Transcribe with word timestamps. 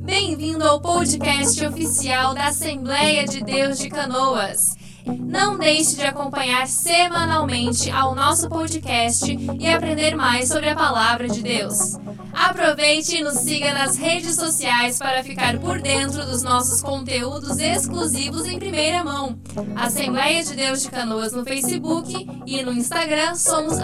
Bem-vindo 0.00 0.64
ao 0.64 0.80
podcast 0.80 1.64
oficial 1.64 2.34
da 2.34 2.48
Assembleia 2.48 3.24
de 3.24 3.42
Deus 3.42 3.78
de 3.78 3.88
Canoas. 3.88 4.76
Não 5.06 5.58
deixe 5.58 5.96
de 5.96 6.04
acompanhar 6.04 6.66
semanalmente 6.66 7.90
ao 7.90 8.14
nosso 8.14 8.48
podcast 8.48 9.24
e 9.58 9.68
aprender 9.68 10.14
mais 10.14 10.48
sobre 10.48 10.68
a 10.68 10.74
palavra 10.74 11.28
de 11.28 11.42
Deus. 11.42 11.98
Aproveite 12.32 13.16
e 13.16 13.22
nos 13.22 13.38
siga 13.38 13.72
nas 13.74 13.96
redes 13.96 14.36
sociais 14.36 14.98
para 14.98 15.22
ficar 15.22 15.58
por 15.58 15.80
dentro 15.80 16.24
dos 16.24 16.42
nossos 16.42 16.80
conteúdos 16.80 17.58
exclusivos 17.58 18.46
em 18.46 18.58
primeira 18.58 19.04
mão. 19.04 19.38
Assembleia 19.76 20.42
de 20.42 20.54
Deus 20.54 20.82
de 20.82 20.90
Canoas 20.90 21.32
no 21.32 21.44
Facebook 21.44 22.26
e 22.46 22.62
no 22.62 22.72
Instagram 22.72 23.34
somos 23.34 23.78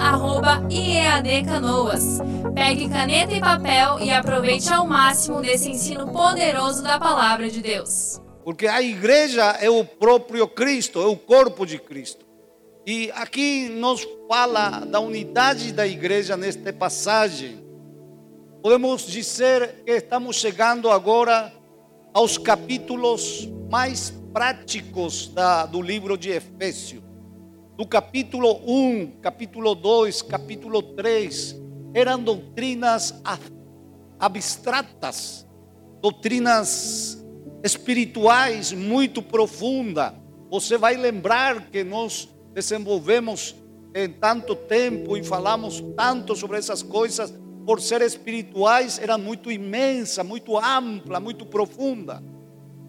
IEADCanoas. 0.70 2.20
Pegue 2.54 2.88
caneta 2.88 3.34
e 3.34 3.40
papel 3.40 4.00
e 4.00 4.10
aproveite 4.10 4.72
ao 4.72 4.86
máximo 4.86 5.40
desse 5.40 5.70
ensino 5.70 6.08
poderoso 6.08 6.82
da 6.82 6.98
palavra 6.98 7.50
de 7.50 7.60
Deus. 7.60 8.20
Porque 8.46 8.68
a 8.68 8.80
igreja 8.80 9.42
é 9.60 9.68
o 9.68 9.84
próprio 9.84 10.46
Cristo, 10.46 11.02
é 11.02 11.04
o 11.04 11.16
corpo 11.16 11.66
de 11.66 11.80
Cristo. 11.80 12.24
E 12.86 13.10
aqui 13.10 13.68
nos 13.68 14.06
fala 14.28 14.84
da 14.84 15.00
unidade 15.00 15.72
da 15.72 15.84
igreja 15.84 16.36
nesta 16.36 16.72
passagem. 16.72 17.60
Podemos 18.62 19.04
dizer 19.04 19.82
que 19.84 19.90
estamos 19.90 20.36
chegando 20.36 20.88
agora 20.92 21.52
aos 22.14 22.38
capítulos 22.38 23.48
mais 23.68 24.14
práticos 24.32 25.26
da, 25.26 25.66
do 25.66 25.82
livro 25.82 26.16
de 26.16 26.30
Efésios. 26.30 27.02
Do 27.76 27.84
capítulo 27.84 28.60
1, 28.64 29.18
capítulo 29.22 29.74
2, 29.74 30.22
capítulo 30.22 30.82
3, 30.82 31.56
eram 31.92 32.22
doutrinas 32.22 33.12
abstratas, 34.20 35.44
doutrinas 36.00 37.25
espirituais 37.66 38.72
muito 38.72 39.20
profunda. 39.20 40.14
Você 40.48 40.78
vai 40.78 40.96
lembrar 40.96 41.68
que 41.68 41.82
nós 41.82 42.28
desenvolvemos 42.54 43.56
em 43.92 44.08
tanto 44.08 44.54
tempo 44.54 45.16
e 45.16 45.24
falamos 45.24 45.82
tanto 45.96 46.36
sobre 46.36 46.58
essas 46.58 46.82
coisas, 46.82 47.34
por 47.66 47.80
ser 47.80 48.00
espirituais, 48.02 48.98
era 48.98 49.18
muito 49.18 49.50
imensa, 49.50 50.22
muito 50.22 50.56
ampla, 50.56 51.18
muito 51.18 51.44
profunda. 51.44 52.22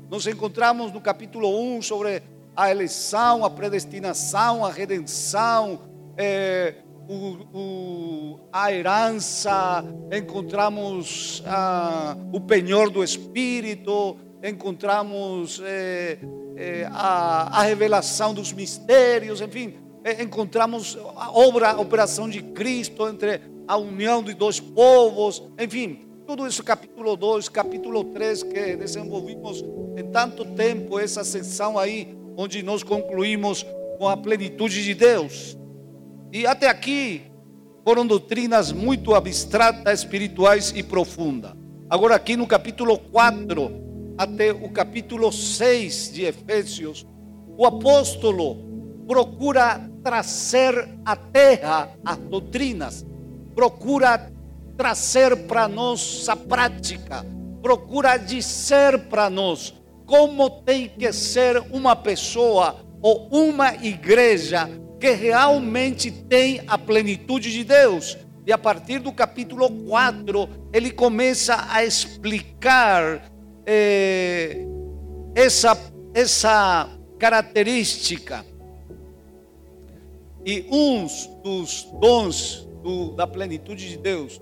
Nos 0.09 0.27
encontramos 0.27 0.91
no 0.91 1.01
capítulo 1.01 1.49
1 1.77 1.81
sobre 1.81 2.21
a 2.55 2.69
eleição, 2.69 3.43
a 3.43 3.49
predestinação, 3.49 4.63
a 4.63 4.71
redenção, 4.71 5.79
é, 6.15 6.75
o, 7.07 7.57
o, 7.57 8.39
a 8.51 8.71
herança, 8.71 9.83
encontramos 10.11 11.41
ah, 11.47 12.15
o 12.31 12.39
penhor 12.41 12.89
do 12.89 13.03
Espírito, 13.03 14.17
encontramos 14.43 15.61
é, 15.63 16.19
é, 16.55 16.87
a, 16.91 17.59
a, 17.59 17.63
revelação 17.63 18.33
dos 18.33 18.53
mistérios, 18.53 19.41
enfim, 19.41 19.75
é, 20.03 20.21
encontramos 20.21 20.97
a 21.15 21.31
obra, 21.31 21.71
a 21.71 21.79
operação 21.79 22.29
de 22.29 22.41
Cristo 22.41 23.07
entre 23.07 23.41
a 23.67 23.77
união 23.77 24.23
de 24.23 24.33
dois 24.33 24.59
povos, 24.59 25.43
enfim, 25.59 26.07
tudo 26.25 26.45
isso 26.45 26.63
capítulo 26.63 27.15
2, 27.15 27.49
capítulo 27.49 28.03
3 28.03 28.43
que 28.43 28.75
desenvolvimos 28.75 29.63
em 29.97 30.03
tanto 30.11 30.45
tempo 30.45 30.99
essa 30.99 31.23
sessão 31.23 31.77
aí, 31.77 32.15
onde 32.35 32.61
nós 32.61 32.83
concluímos 32.83 33.65
com 33.97 34.07
a 34.07 34.15
plenitude 34.15 34.83
de 34.83 34.93
Deus. 34.93 35.57
E 36.31 36.45
até 36.45 36.67
aqui 36.67 37.23
foram 37.83 38.05
doutrinas 38.05 38.71
muito 38.71 39.15
abstratas, 39.15 39.99
espirituais 39.99 40.73
e 40.75 40.83
profundas. 40.83 41.53
Agora 41.89 42.15
aqui 42.15 42.35
no 42.35 42.45
capítulo 42.45 42.99
4, 42.99 43.86
até 44.17 44.51
o 44.51 44.69
capítulo 44.69 45.31
6 45.31 46.11
de 46.13 46.25
Efésios, 46.25 47.05
o 47.57 47.65
apóstolo 47.65 48.57
procura 49.07 49.79
trazer 50.03 50.89
à 51.05 51.15
terra 51.15 51.89
as 52.03 52.17
doutrinas, 52.17 53.05
procura 53.53 54.31
trazer 54.75 55.35
para 55.47 55.67
nós 55.67 56.27
a 56.27 56.35
prática, 56.35 57.25
procura 57.61 58.17
dizer 58.17 59.07
para 59.09 59.29
nós 59.29 59.73
como 60.05 60.49
tem 60.49 60.89
que 60.89 61.11
ser 61.11 61.59
uma 61.71 61.95
pessoa 61.95 62.75
ou 63.01 63.27
uma 63.31 63.75
igreja 63.75 64.69
que 64.99 65.11
realmente 65.11 66.11
tem 66.11 66.61
a 66.67 66.77
plenitude 66.77 67.51
de 67.51 67.63
Deus. 67.63 68.17
E 68.45 68.51
a 68.51 68.57
partir 68.57 68.99
do 68.99 69.11
capítulo 69.11 69.69
4, 69.69 70.49
ele 70.73 70.91
começa 70.91 71.67
a 71.69 71.83
explicar 71.83 73.21
eh, 73.67 74.65
essa, 75.35 75.77
essa 76.13 76.89
característica. 77.19 78.45
E 80.45 80.65
uns 80.71 81.27
dos 81.43 81.83
dons 81.99 82.67
do, 82.81 83.11
da 83.11 83.27
plenitude 83.27 83.89
de 83.89 83.97
Deus, 83.97 84.41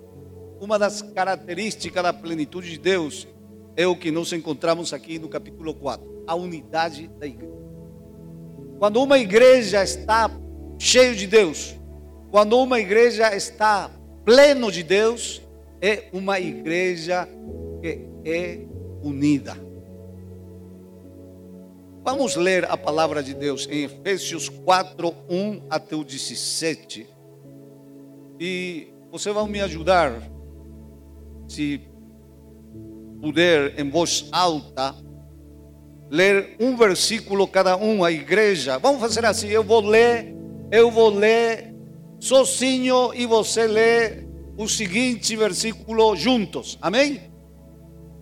uma 0.61 0.77
das 0.77 1.01
características 1.01 2.03
da 2.03 2.13
plenitude 2.13 2.69
de 2.69 2.77
Deus 2.77 3.27
é 3.75 3.87
o 3.87 3.95
que 3.95 4.11
nós 4.11 4.31
encontramos 4.31 4.93
aqui 4.93 5.17
no 5.17 5.27
capítulo 5.27 5.73
4, 5.73 6.23
a 6.27 6.35
unidade 6.35 7.07
da 7.19 7.25
igreja. 7.25 7.53
Quando 8.77 9.01
uma 9.01 9.17
igreja 9.17 9.83
está 9.83 10.29
cheio 10.77 11.15
de 11.15 11.25
Deus, 11.25 11.75
quando 12.29 12.59
uma 12.59 12.79
igreja 12.79 13.35
está 13.35 13.89
pleno 14.23 14.71
de 14.71 14.83
Deus, 14.83 15.41
é 15.81 16.09
uma 16.13 16.39
igreja 16.39 17.27
que 17.81 18.07
é 18.23 18.74
unida. 19.05 19.55
Vamos 22.03 22.35
ler 22.35 22.65
a 22.65 22.77
palavra 22.77 23.23
de 23.23 23.33
Deus 23.33 23.67
em 23.69 23.83
Efésios 23.83 24.49
4, 24.49 25.13
1 25.29 25.61
até 25.69 25.95
o 25.95 26.03
17. 26.03 27.07
E 28.39 28.87
você 29.11 29.31
vai 29.31 29.47
me 29.47 29.61
ajudar, 29.61 30.21
se 31.47 31.81
puder, 33.21 33.79
em 33.79 33.89
voz 33.89 34.27
alta, 34.31 34.95
ler 36.09 36.55
um 36.59 36.75
versículo 36.75 37.47
cada 37.47 37.75
um, 37.75 38.03
a 38.03 38.11
igreja. 38.11 38.77
Vamos 38.77 39.01
fazer 39.01 39.25
assim: 39.25 39.47
eu 39.47 39.63
vou 39.63 39.81
ler, 39.81 40.35
eu 40.71 40.91
vou 40.91 41.09
ler 41.09 41.73
sozinho 42.19 43.13
e 43.13 43.25
você 43.25 43.65
lê 43.65 44.25
o 44.57 44.67
seguinte 44.67 45.35
versículo 45.35 46.15
juntos. 46.15 46.77
Amém? 46.81 47.34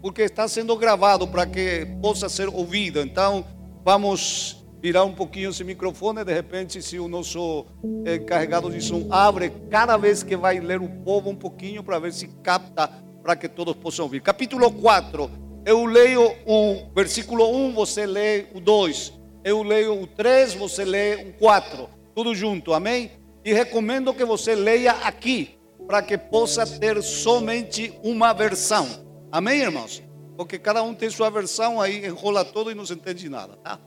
Porque 0.03 0.23
está 0.23 0.49
sendo 0.49 0.75
gravado 0.75 1.25
para 1.25 1.45
que 1.45 1.87
possa 2.01 2.27
ser 2.27 2.49
ouvido. 2.49 2.99
Então, 2.99 3.45
vamos 3.85 4.61
virar 4.81 5.05
um 5.05 5.13
pouquinho 5.13 5.49
esse 5.49 5.63
microfone. 5.63 6.25
De 6.25 6.33
repente, 6.33 6.81
se 6.81 6.99
o 6.99 7.07
nosso 7.07 7.65
encarregado 8.05 8.69
de 8.69 8.81
som 8.81 9.07
abre 9.09 9.49
cada 9.71 9.95
vez 9.95 10.21
que 10.21 10.35
vai 10.35 10.59
ler 10.59 10.81
o 10.81 10.89
povo 10.89 11.29
um 11.29 11.35
pouquinho 11.37 11.81
para 11.81 11.99
ver 11.99 12.11
se 12.11 12.27
capta 12.43 12.89
para 13.23 13.37
que 13.37 13.47
todos 13.47 13.73
possam 13.77 14.03
ouvir. 14.03 14.21
Capítulo 14.21 14.69
4. 14.69 15.31
Eu 15.65 15.85
leio 15.85 16.35
o 16.45 16.91
versículo 16.93 17.49
1, 17.49 17.71
você 17.71 18.05
lê 18.05 18.47
o 18.53 18.59
2. 18.59 19.13
Eu 19.41 19.63
leio 19.63 20.01
o 20.01 20.05
3, 20.05 20.55
você 20.55 20.83
lê 20.83 21.15
o 21.29 21.33
4. 21.39 21.87
Tudo 22.13 22.35
junto, 22.35 22.73
amém? 22.73 23.09
E 23.45 23.53
recomendo 23.53 24.13
que 24.13 24.25
você 24.25 24.53
leia 24.53 24.91
aqui, 24.91 25.57
para 25.87 26.01
que 26.01 26.17
possa 26.17 26.67
ter 26.67 27.01
somente 27.01 27.97
uma 28.03 28.33
versão. 28.33 29.02
Amém, 29.33 29.61
irmãos? 29.61 29.99
Porque 30.37 30.59
cada 30.59 30.83
um 30.83 30.93
tem 30.93 31.09
sua 31.09 31.27
versão, 31.31 31.81
aí 31.81 32.05
enrola 32.05 32.45
todo 32.45 32.69
e 32.69 32.75
não 32.75 32.85
se 32.85 32.93
entende 32.93 33.27
nada, 33.27 33.57
tá? 33.63 33.79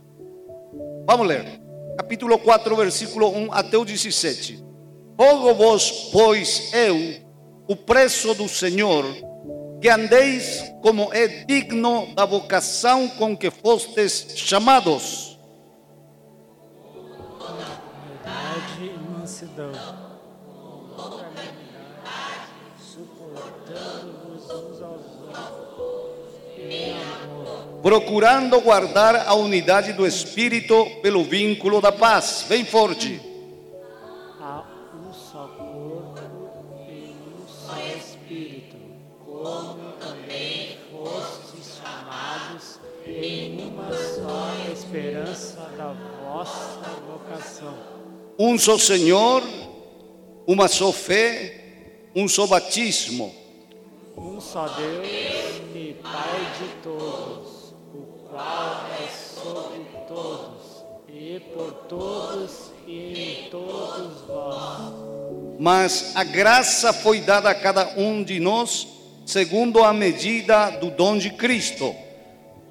Vamos 1.07 1.25
ler. 1.25 1.61
Capítulo 1.97 2.37
4, 2.37 2.75
versículo 2.75 3.29
1 3.29 3.53
até 3.53 3.79
o 3.79 3.85
17. 3.85 4.61
Rogo-vos, 5.17 6.11
pois, 6.11 6.73
eu, 6.75 6.97
o 7.69 7.77
preço 7.77 8.35
do 8.35 8.49
Senhor, 8.49 9.05
que 9.81 9.89
andeis 9.89 10.65
como 10.83 11.15
é 11.15 11.29
digno 11.45 12.13
da 12.17 12.25
vocação 12.25 13.09
com 13.11 13.37
que 13.37 13.49
fostes 13.49 14.33
chamados. 14.35 15.39
Verdade 18.25 18.85
e 18.85 18.99
mansidão 19.17 20.07
procurando 27.87 28.61
guardar 28.61 29.29
a 29.29 29.35
unidade 29.35 29.93
do 29.93 30.05
Espírito 30.05 30.87
pelo 31.03 31.23
vínculo 31.23 31.81
da 31.81 31.93
paz. 31.93 32.45
Bem 32.49 32.65
forte. 32.65 33.21
Há 34.41 34.65
um 34.93 35.13
só 35.13 35.47
corpo 35.57 36.21
e 36.89 37.15
um 37.15 37.47
só 37.47 37.77
Espírito, 37.97 38.77
como 39.25 39.93
também 40.01 40.79
fostes 40.91 41.79
chamados 41.81 42.81
em 43.07 43.69
uma 43.69 43.93
só 43.93 44.73
esperança 44.73 45.71
da 45.79 45.95
vossa 46.25 46.91
vocação. 47.07 47.75
Um 48.37 48.59
só 48.59 48.77
Senhor, 48.79 49.45
uma 50.45 50.67
só 50.67 50.91
fé, 50.91 52.09
um 52.17 52.27
só 52.27 52.49
batismo 52.49 53.46
um 54.17 54.41
só 54.41 54.67
Deus 54.69 55.07
e 55.75 55.97
Pai 56.03 56.53
de 56.59 56.69
todos, 56.83 57.75
o 57.95 58.29
qual 58.29 58.87
é 59.03 59.09
sobre 59.09 59.85
todos 60.09 60.85
e 61.09 61.41
por 61.55 61.73
todos 61.89 62.73
e 62.87 63.47
em 63.47 63.51
todos 63.51 64.23
vós. 64.27 64.95
Mas 65.59 66.17
a 66.17 66.25
graça 66.25 66.93
foi 66.93 67.21
dada 67.21 67.51
a 67.51 67.55
cada 67.55 67.99
um 67.99 68.23
de 68.23 68.41
nós 68.41 68.87
segundo 69.27 69.83
a 69.83 69.93
medida 69.93 70.71
do 70.71 70.91
dom 70.91 71.19
de 71.19 71.31
Cristo. 71.31 71.95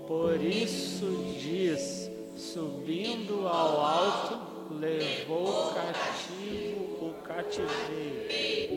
Por 0.07 0.41
isso 0.41 1.35
diz: 1.39 2.09
subindo 2.37 3.47
ao 3.47 3.81
alto, 3.81 4.39
levou 4.79 5.73
cativo 5.73 7.07
o 7.07 7.13
cativeiro 7.23 8.73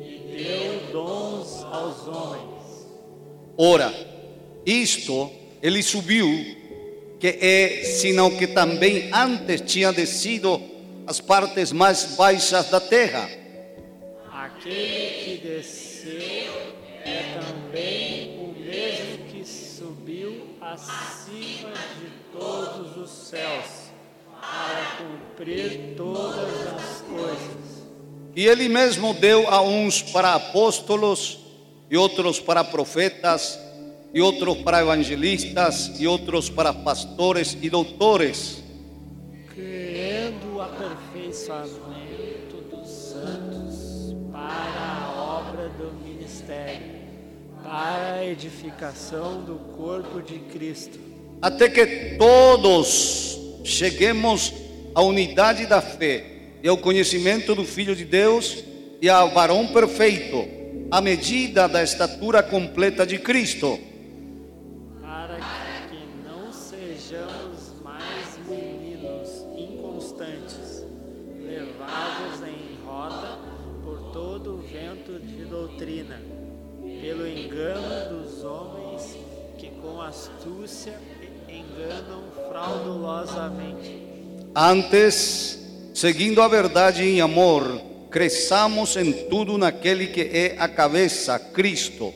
e 0.00 0.44
deu 0.44 0.92
dons 0.92 1.59
aos 1.70 2.06
homens. 2.08 2.88
Ora, 3.56 3.92
isto 4.66 5.30
ele 5.62 5.82
subiu, 5.82 6.26
que 7.18 7.38
é 7.40 7.84
sinal 7.84 8.30
que 8.30 8.46
também 8.46 9.10
antes 9.12 9.60
tinha 9.60 9.92
descido 9.92 10.60
as 11.06 11.20
partes 11.20 11.72
mais 11.72 12.16
baixas 12.16 12.70
da 12.70 12.80
terra. 12.80 13.28
Aquele 14.32 15.24
que 15.24 15.40
desceu 15.46 16.52
é 17.04 17.34
também 17.38 18.38
o 18.38 18.58
mesmo 18.58 19.24
que 19.30 19.44
subiu 19.44 20.56
acima 20.60 21.72
de 21.98 22.38
todos 22.38 22.96
os 22.96 23.10
céus 23.10 23.90
para 24.40 24.98
cumprir 24.98 25.94
todas 25.96 26.66
as 26.74 27.00
coisas. 27.02 27.60
E 28.34 28.46
ele 28.46 28.68
mesmo 28.68 29.12
deu 29.14 29.48
a 29.48 29.60
uns 29.60 30.00
para 30.02 30.34
apóstolos, 30.34 31.39
e 31.90 31.96
outros 31.96 32.38
para 32.38 32.62
profetas, 32.62 33.58
e 34.14 34.20
outros 34.20 34.58
para 34.58 34.80
evangelistas, 34.80 35.90
e 35.98 36.06
outros 36.06 36.48
para 36.48 36.72
pastores 36.72 37.56
e 37.60 37.68
doutores, 37.68 38.62
Criando 39.52 40.56
o 40.56 40.60
aperfeiçoamento 40.62 42.56
dos 42.70 42.88
santos 42.88 44.14
para 44.32 44.40
a 44.40 45.40
obra 45.48 45.68
do 45.70 45.92
ministério, 46.02 47.00
para 47.62 48.14
a 48.14 48.26
edificação 48.26 49.42
do 49.42 49.56
corpo 49.76 50.22
de 50.22 50.38
Cristo. 50.38 50.98
até 51.42 51.68
que 51.68 52.16
todos 52.16 53.38
cheguemos 53.64 54.52
à 54.94 55.02
unidade 55.02 55.66
da 55.66 55.80
fé 55.82 56.24
e 56.62 56.68
ao 56.68 56.76
conhecimento 56.78 57.54
do 57.54 57.64
Filho 57.64 57.96
de 57.96 58.04
Deus 58.04 58.64
e 59.02 59.08
ao 59.08 59.30
varão 59.30 59.68
perfeito, 59.68 60.59
à 60.90 61.00
medida 61.00 61.68
da 61.68 61.82
estatura 61.82 62.42
completa 62.42 63.06
de 63.06 63.18
Cristo. 63.18 63.78
para 65.00 65.36
que 65.88 66.02
não 66.24 66.52
sejamos 66.52 67.80
mais 67.82 68.38
meninos 68.48 69.46
inconstantes, 69.56 70.84
levados 71.38 72.42
em 72.42 72.84
roda 72.84 73.38
por 73.84 74.12
todo 74.12 74.54
o 74.54 74.62
vento 74.62 75.20
de 75.20 75.44
doutrina, 75.44 76.20
pelo 77.00 77.26
engano 77.26 78.22
dos 78.22 78.42
homens 78.42 79.16
que 79.58 79.68
com 79.80 80.00
astúcia 80.00 80.98
enganam 81.48 82.24
fraudulosamente. 82.48 84.02
Antes, 84.56 85.58
seguindo 85.94 86.42
a 86.42 86.48
verdade 86.48 87.04
em 87.04 87.20
amor, 87.20 87.89
cresçamos 88.10 88.96
em 88.96 89.12
tudo 89.28 89.56
naquele 89.56 90.08
que 90.08 90.20
é 90.20 90.56
a 90.58 90.68
cabeça, 90.68 91.38
Cristo. 91.38 92.12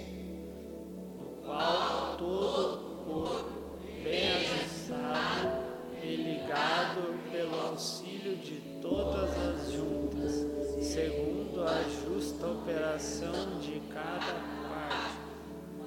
qual 1.45 2.17
todo 2.19 2.75
o 2.75 3.05
corpo, 3.05 3.79
bem 4.03 4.33
ajustado 4.33 5.63
e 6.03 6.17
ligado 6.17 7.21
pelo 7.31 7.61
auxílio 7.69 8.37
de 8.37 8.61
todas 8.83 9.31
as 9.31 9.73
juntas, 9.73 10.47
segundo 10.83 11.63
a 11.63 11.85
justa 12.05 12.47
operação 12.49 13.61
de 13.61 13.81
cada 13.93 14.35
parte, 14.69 15.15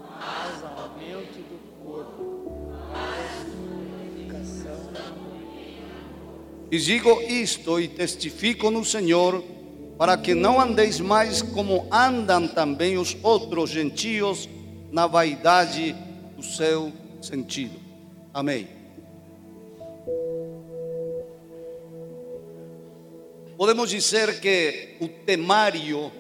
faz 0.08 0.64
aumento 0.64 1.40
do 1.50 1.84
corpo, 1.84 2.72
para 2.92 3.12
a 3.12 4.06
edificação 4.06 4.88
E 6.72 6.78
digo 6.78 7.22
isto 7.22 7.80
e 7.80 7.88
testifico 7.90 8.72
no 8.72 8.86
Senhor, 8.86 9.57
para 9.98 10.16
que 10.18 10.36
não 10.36 10.62
andeis 10.62 11.00
mais 11.00 11.42
como 11.42 11.88
andam 11.92 12.48
também 12.48 12.98
os 12.98 13.18
outros 13.24 13.72
gentios 13.72 14.48
na 14.92 15.08
vaidade 15.08 15.96
do 16.36 16.44
seu 16.44 16.94
sentido. 17.22 17.80
Amém. 18.34 18.68
Podemos 23.58 23.90
dizer 23.90 24.40
que 24.40 24.98
o 25.02 25.08
temário 25.08 26.12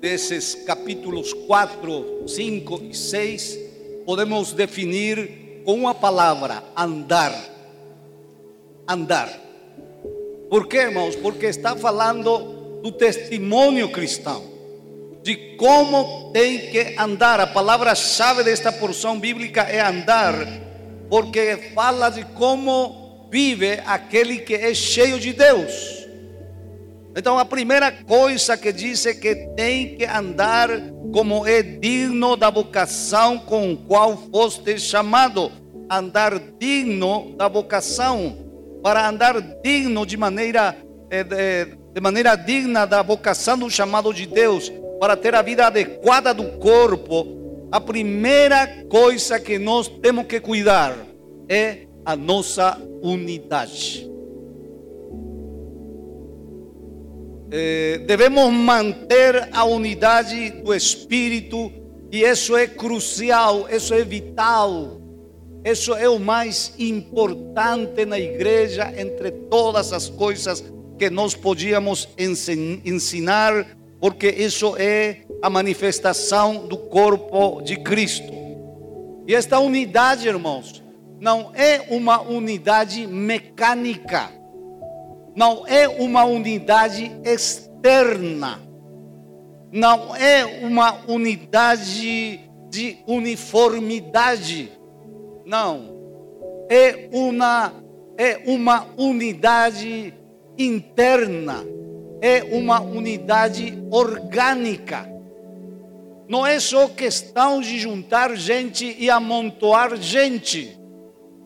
desses 0.00 0.54
capítulos 0.54 1.34
4, 1.34 2.26
5 2.26 2.82
e 2.84 2.94
6 2.94 3.58
podemos 4.06 4.52
definir 4.52 5.62
com 5.66 5.74
uma 5.74 5.94
palavra: 5.94 6.64
andar. 6.74 7.34
Andar. 8.88 9.28
Por 10.48 10.66
quê, 10.66 10.78
irmãos? 10.78 11.14
Porque 11.14 11.44
está 11.44 11.76
falando 11.76 12.57
do 12.82 12.92
testemunho 12.92 13.90
cristão, 13.90 14.42
de 15.22 15.56
como 15.56 16.30
tem 16.32 16.70
que 16.70 16.94
andar. 16.98 17.40
A 17.40 17.46
palavra-chave 17.46 18.44
desta 18.44 18.72
porção 18.72 19.18
bíblica 19.18 19.62
é 19.62 19.80
andar, 19.80 20.34
porque 21.08 21.72
fala 21.74 22.08
de 22.10 22.24
como 22.24 23.28
vive 23.30 23.80
aquele 23.86 24.38
que 24.38 24.54
é 24.54 24.72
cheio 24.74 25.18
de 25.18 25.32
Deus. 25.32 25.98
Então, 27.16 27.38
a 27.38 27.44
primeira 27.44 27.90
coisa 27.90 28.56
que 28.56 28.72
diz 28.72 29.04
é 29.04 29.14
que 29.14 29.34
tem 29.56 29.96
que 29.96 30.04
andar 30.04 30.68
como 31.12 31.46
é 31.46 31.62
digno 31.62 32.36
da 32.36 32.48
vocação 32.48 33.38
com 33.38 33.76
qual 33.76 34.16
foste 34.30 34.78
chamado. 34.78 35.50
Andar 35.90 36.38
digno 36.58 37.34
da 37.36 37.48
vocação 37.48 38.36
para 38.82 39.08
andar 39.08 39.40
digno 39.62 40.04
de 40.04 40.16
maneira 40.16 40.76
eh, 41.10 41.24
de, 41.24 41.77
de 41.98 42.00
maneira 42.00 42.36
digna 42.36 42.86
da 42.86 43.02
vocação 43.02 43.58
do 43.58 43.68
chamado 43.68 44.14
de 44.14 44.24
Deus, 44.24 44.72
para 45.00 45.16
ter 45.16 45.34
a 45.34 45.42
vida 45.42 45.66
adequada 45.66 46.32
do 46.32 46.44
corpo, 46.60 47.26
a 47.72 47.80
primeira 47.80 48.84
coisa 48.88 49.40
que 49.40 49.58
nós 49.58 49.88
temos 49.88 50.24
que 50.26 50.38
cuidar 50.38 50.96
é 51.48 51.88
a 52.04 52.14
nossa 52.14 52.80
unidade. 53.02 54.08
Eh, 57.50 58.02
devemos 58.06 58.48
manter 58.52 59.48
a 59.50 59.64
unidade 59.64 60.50
do 60.50 60.72
espírito 60.72 61.72
e 62.12 62.22
isso 62.22 62.56
é 62.56 62.68
crucial, 62.68 63.66
isso 63.68 63.92
é 63.92 64.04
vital. 64.04 65.00
Isso 65.64 65.92
é 65.96 66.08
o 66.08 66.20
mais 66.20 66.72
importante 66.78 68.06
na 68.06 68.20
igreja 68.20 68.94
entre 68.96 69.32
todas 69.32 69.92
as 69.92 70.08
coisas 70.08 70.62
que 70.98 71.08
nós 71.08 71.34
podíamos 71.34 72.08
ensin- 72.18 72.82
ensinar, 72.84 73.66
porque 74.00 74.28
isso 74.28 74.74
é 74.76 75.18
a 75.40 75.48
manifestação 75.48 76.66
do 76.66 76.76
corpo 76.76 77.62
de 77.62 77.76
Cristo. 77.76 78.32
E 79.26 79.34
esta 79.34 79.58
unidade, 79.60 80.26
irmãos, 80.26 80.82
não 81.20 81.52
é 81.54 81.86
uma 81.90 82.20
unidade 82.20 83.06
mecânica, 83.06 84.30
não 85.36 85.66
é 85.66 85.88
uma 85.88 86.24
unidade 86.24 87.12
externa, 87.24 88.60
não 89.70 90.16
é 90.16 90.44
uma 90.62 91.04
unidade 91.06 92.40
de 92.70 92.98
uniformidade. 93.06 94.72
Não. 95.44 95.96
É 96.68 97.08
uma 97.12 97.72
é 98.18 98.42
uma 98.46 98.86
unidade 98.98 100.12
interna. 100.58 101.64
É 102.20 102.42
uma 102.42 102.80
unidade 102.80 103.78
orgânica. 103.90 105.08
Não 106.28 106.46
é 106.46 106.60
só 106.60 106.88
questão 106.88 107.60
de 107.60 107.78
juntar 107.78 108.36
gente 108.36 108.96
e 108.98 109.08
amontoar 109.08 109.96
gente. 109.96 110.78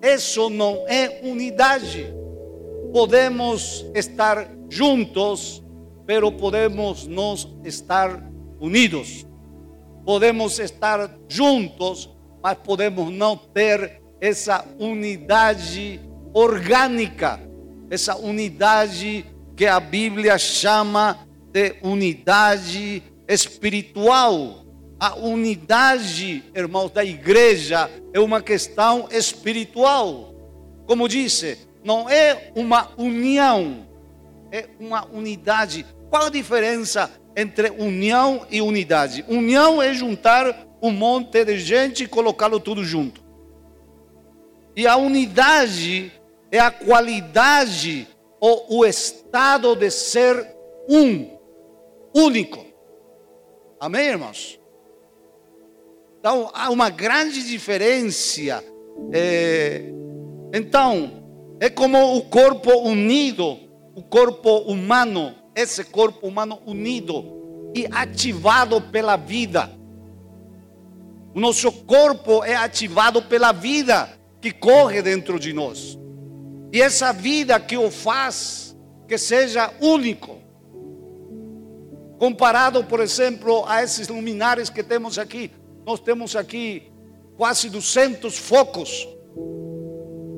Isso 0.02 0.50
não 0.50 0.84
é 0.88 1.20
unidade. 1.22 2.12
Podemos 2.92 3.86
estar 3.94 4.48
juntos, 4.68 5.62
pero 6.06 6.32
podemos 6.32 7.06
não 7.06 7.34
estar 7.64 8.20
unidos. 8.58 9.24
Podemos 10.04 10.58
estar 10.58 11.14
juntos, 11.28 12.10
mas 12.42 12.58
podemos 12.58 13.12
não 13.12 13.36
ter 13.36 14.02
essa 14.20 14.64
unidade 14.78 16.00
orgânica, 16.34 17.40
essa 17.92 18.16
unidade 18.16 19.26
que 19.54 19.66
a 19.66 19.78
Bíblia 19.78 20.38
chama 20.38 21.28
de 21.52 21.74
unidade 21.82 23.02
espiritual. 23.28 24.64
a 24.98 25.14
unidade, 25.16 26.42
irmãos, 26.54 26.90
da 26.90 27.04
igreja 27.04 27.90
é 28.14 28.20
uma 28.20 28.40
questão 28.40 29.08
espiritual. 29.10 30.32
Como 30.86 31.06
disse, 31.06 31.58
não 31.84 32.08
é 32.08 32.50
uma 32.54 32.88
união, 32.96 33.86
é 34.50 34.68
uma 34.80 35.04
unidade. 35.12 35.84
Qual 36.08 36.26
a 36.26 36.30
diferença 36.30 37.10
entre 37.36 37.68
união 37.70 38.46
e 38.50 38.62
unidade? 38.62 39.22
União 39.28 39.82
é 39.82 39.92
juntar 39.92 40.66
um 40.80 40.92
monte 40.92 41.44
de 41.44 41.58
gente 41.58 42.04
e 42.04 42.08
colocá-lo 42.08 42.58
tudo 42.58 42.82
junto. 42.84 43.20
E 44.74 44.86
a 44.86 44.96
unidade 44.96 46.10
é 46.52 46.58
a 46.60 46.70
qualidade 46.70 48.06
ou 48.38 48.66
o 48.68 48.84
estado 48.84 49.74
de 49.74 49.90
ser 49.90 50.54
um, 50.86 51.38
único. 52.14 52.62
Amém, 53.80 54.08
irmãos? 54.08 54.60
Então, 56.20 56.50
há 56.52 56.70
uma 56.70 56.90
grande 56.90 57.42
diferença. 57.42 58.62
É, 59.12 59.82
então, 60.52 61.24
é 61.58 61.70
como 61.70 62.16
o 62.16 62.22
corpo 62.22 62.70
unido, 62.80 63.58
o 63.94 64.02
corpo 64.02 64.58
humano, 64.58 65.34
esse 65.56 65.82
corpo 65.84 66.28
humano 66.28 66.60
unido 66.66 67.72
e 67.74 67.88
ativado 67.90 68.78
pela 68.80 69.16
vida. 69.16 69.70
O 71.34 71.40
nosso 71.40 71.72
corpo 71.72 72.44
é 72.44 72.54
ativado 72.54 73.22
pela 73.22 73.52
vida 73.52 74.20
que 74.38 74.52
corre 74.52 75.00
dentro 75.00 75.40
de 75.40 75.54
nós. 75.54 76.01
E 76.72 76.80
essa 76.80 77.12
vida 77.12 77.60
que 77.60 77.76
o 77.76 77.90
faz 77.90 78.74
que 79.06 79.18
seja 79.18 79.70
único. 79.78 80.40
Comparado, 82.18 82.82
por 82.84 83.00
exemplo, 83.00 83.64
a 83.66 83.82
esses 83.82 84.08
luminares 84.08 84.70
que 84.70 84.82
temos 84.82 85.18
aqui. 85.18 85.50
Nós 85.84 86.00
temos 86.00 86.34
aqui 86.34 86.90
quase 87.36 87.68
200 87.68 88.38
focos. 88.38 89.06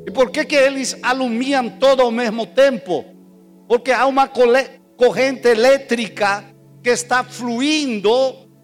E 0.04 0.10
por 0.10 0.30
que, 0.30 0.44
que 0.44 0.56
eles 0.56 0.96
alumiam 1.02 1.70
todo 1.70 2.02
ao 2.02 2.10
mesmo 2.10 2.46
tempo? 2.46 3.04
Porque 3.68 3.92
há 3.92 4.04
uma 4.06 4.28
corrente 4.28 5.46
elétrica 5.46 6.44
que 6.82 6.90
está 6.90 7.22
fluindo 7.22 8.10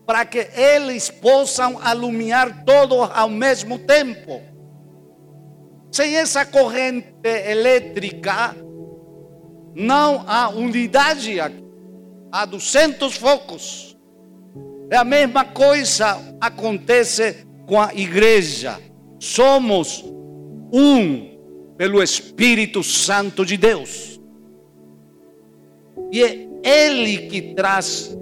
para 0.05 0.25
que 0.25 0.49
eles 0.57 1.09
possam 1.09 1.79
alumiar 1.81 2.65
todos 2.65 3.09
ao 3.15 3.29
mesmo 3.29 3.79
tempo. 3.79 4.50
Sem 5.91 6.17
essa 6.17 6.45
corrente 6.45 7.09
elétrica, 7.25 8.55
não 9.75 10.25
há 10.27 10.49
unidade 10.49 11.41
aqui. 11.41 11.65
Há 12.31 12.45
200 12.45 13.17
focos. 13.17 13.99
É 14.91 14.97
a 14.97 15.05
mesma 15.05 15.45
coisa 15.45 16.19
acontece 16.41 17.47
com 17.67 17.81
a 17.81 17.93
igreja. 17.95 18.79
Somos 19.19 20.05
um 20.73 21.31
pelo 21.77 22.03
Espírito 22.03 22.83
Santo 22.83 23.45
de 23.45 23.57
Deus. 23.57 24.21
E 26.13 26.23
é 26.23 26.49
Ele 26.63 27.29
que 27.29 27.55
traz 27.55 28.17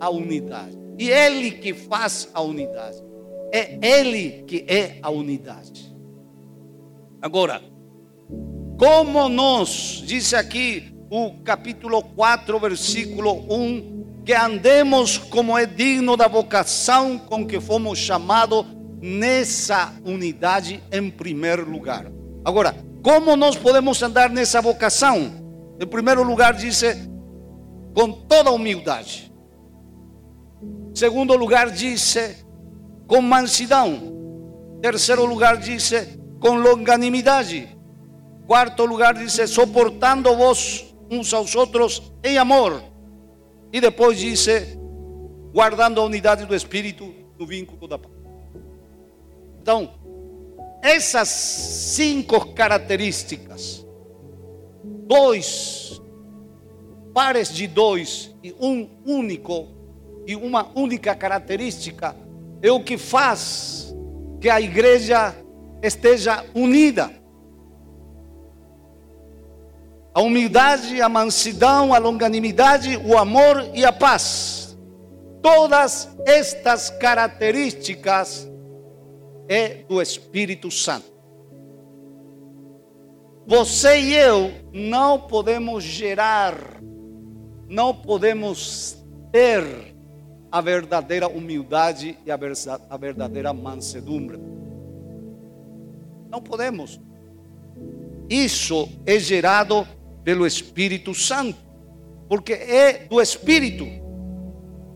a 0.00 0.10
unidade. 0.10 0.78
E 0.98 1.10
Ele 1.10 1.52
que 1.52 1.72
faz 1.72 2.28
a 2.34 2.40
unidade. 2.40 2.96
É 3.52 3.78
Ele 3.80 4.44
que 4.44 4.64
é 4.68 4.98
a 5.02 5.10
unidade. 5.10 5.91
Agora, 7.22 7.62
como 8.76 9.28
nós, 9.28 10.02
diz 10.04 10.34
aqui 10.34 10.92
o 11.08 11.40
capítulo 11.44 12.02
4, 12.02 12.58
versículo 12.58 13.46
1 13.48 14.22
que 14.24 14.32
andemos 14.32 15.18
como 15.18 15.56
é 15.56 15.64
digno 15.64 16.16
da 16.16 16.26
vocação 16.26 17.18
com 17.18 17.46
que 17.46 17.60
fomos 17.60 17.98
chamados 17.98 18.66
nessa 19.00 19.92
unidade 20.04 20.82
em 20.90 21.10
primeiro 21.10 21.70
lugar. 21.70 22.10
Agora, 22.44 22.74
como 23.04 23.36
nós 23.36 23.56
podemos 23.56 24.02
andar 24.02 24.28
nessa 24.28 24.60
vocação? 24.60 25.30
Em 25.80 25.86
primeiro 25.86 26.24
lugar, 26.24 26.54
diz 26.54 26.82
com 27.94 28.10
toda 28.10 28.50
humildade. 28.50 29.32
Em 30.90 30.96
segundo 30.96 31.36
lugar, 31.36 31.70
diz 31.70 32.16
com 33.06 33.22
mansidão. 33.22 34.12
Em 34.76 34.80
terceiro 34.80 35.24
lugar, 35.24 35.56
diz 35.56 35.92
com 36.42 36.56
longanimidade. 36.56 37.68
Quarto 38.48 38.84
lugar, 38.84 39.14
diz 39.14 39.48
suportando 39.48 40.36
vos 40.36 40.92
uns 41.08 41.32
aos 41.32 41.54
outros 41.54 42.12
em 42.22 42.36
amor. 42.36 42.82
E 43.72 43.80
depois 43.80 44.18
disse, 44.18 44.76
guardando 45.54 46.00
a 46.00 46.04
unidade 46.04 46.44
do 46.44 46.54
Espírito 46.54 47.14
no 47.38 47.46
vínculo 47.46 47.86
da 47.86 47.96
paz. 47.96 48.12
Então, 49.62 49.94
essas 50.82 51.28
cinco 51.28 52.52
características, 52.52 53.86
dois, 55.06 56.02
pares 57.14 57.54
de 57.54 57.68
dois 57.68 58.34
e 58.42 58.52
um 58.60 58.90
único, 59.06 59.68
e 60.26 60.34
uma 60.34 60.68
única 60.74 61.14
característica, 61.14 62.16
é 62.60 62.70
o 62.72 62.82
que 62.82 62.98
faz 62.98 63.94
que 64.40 64.50
a 64.50 64.60
igreja 64.60 65.36
esteja 65.82 66.44
unida. 66.54 67.10
A 70.14 70.20
humildade, 70.20 71.00
a 71.00 71.08
mansidão, 71.08 71.92
a 71.92 71.98
longanimidade, 71.98 72.96
o 72.98 73.18
amor 73.18 73.70
e 73.74 73.84
a 73.84 73.92
paz. 73.92 74.78
Todas 75.42 76.08
estas 76.24 76.90
características 76.90 78.48
é 79.48 79.82
do 79.88 80.00
Espírito 80.00 80.70
Santo. 80.70 81.10
Você 83.46 84.00
e 84.00 84.14
eu 84.14 84.52
não 84.72 85.18
podemos 85.18 85.82
gerar, 85.82 86.54
não 87.68 87.92
podemos 87.92 89.02
ter 89.32 89.92
a 90.50 90.60
verdadeira 90.60 91.26
humildade 91.26 92.16
e 92.24 92.30
a 92.30 92.96
verdadeira 92.96 93.52
mansedumbre. 93.52 94.38
Não 96.32 96.40
podemos. 96.40 96.98
Isso 98.30 98.88
é 99.04 99.18
gerado 99.18 99.86
pelo 100.24 100.46
Espírito 100.46 101.12
Santo, 101.12 101.58
porque 102.26 102.54
é 102.54 103.04
do 103.06 103.20
Espírito. 103.20 103.84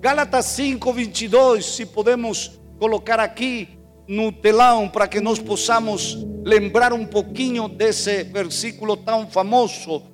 Gálatas 0.01 0.47
5, 0.47 0.91
22, 0.95 1.63
se 1.63 1.85
podemos 1.85 2.59
colocar 2.79 3.21
aqui 3.21 3.69
no 4.09 4.33
telão 4.33 4.89
para 4.89 5.07
que 5.07 5.21
nós 5.21 5.39
possamos 5.39 6.17
lembrar 6.43 6.95
um 6.95 7.05
pouquinho 7.05 7.69
desse 7.69 8.23
versículo 8.25 8.97
tão 8.97 9.27
famoso 9.29 10.05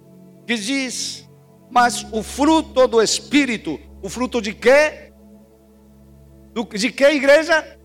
que 0.44 0.56
diz: 0.56 1.24
Mas 1.70 2.04
o 2.10 2.20
fruto 2.24 2.88
do 2.88 3.00
Espírito, 3.00 3.78
o 4.02 4.08
fruto 4.08 4.42
de 4.42 4.52
quê? 4.52 5.12
De 6.74 6.90
que 6.90 7.04
igreja? 7.04 7.78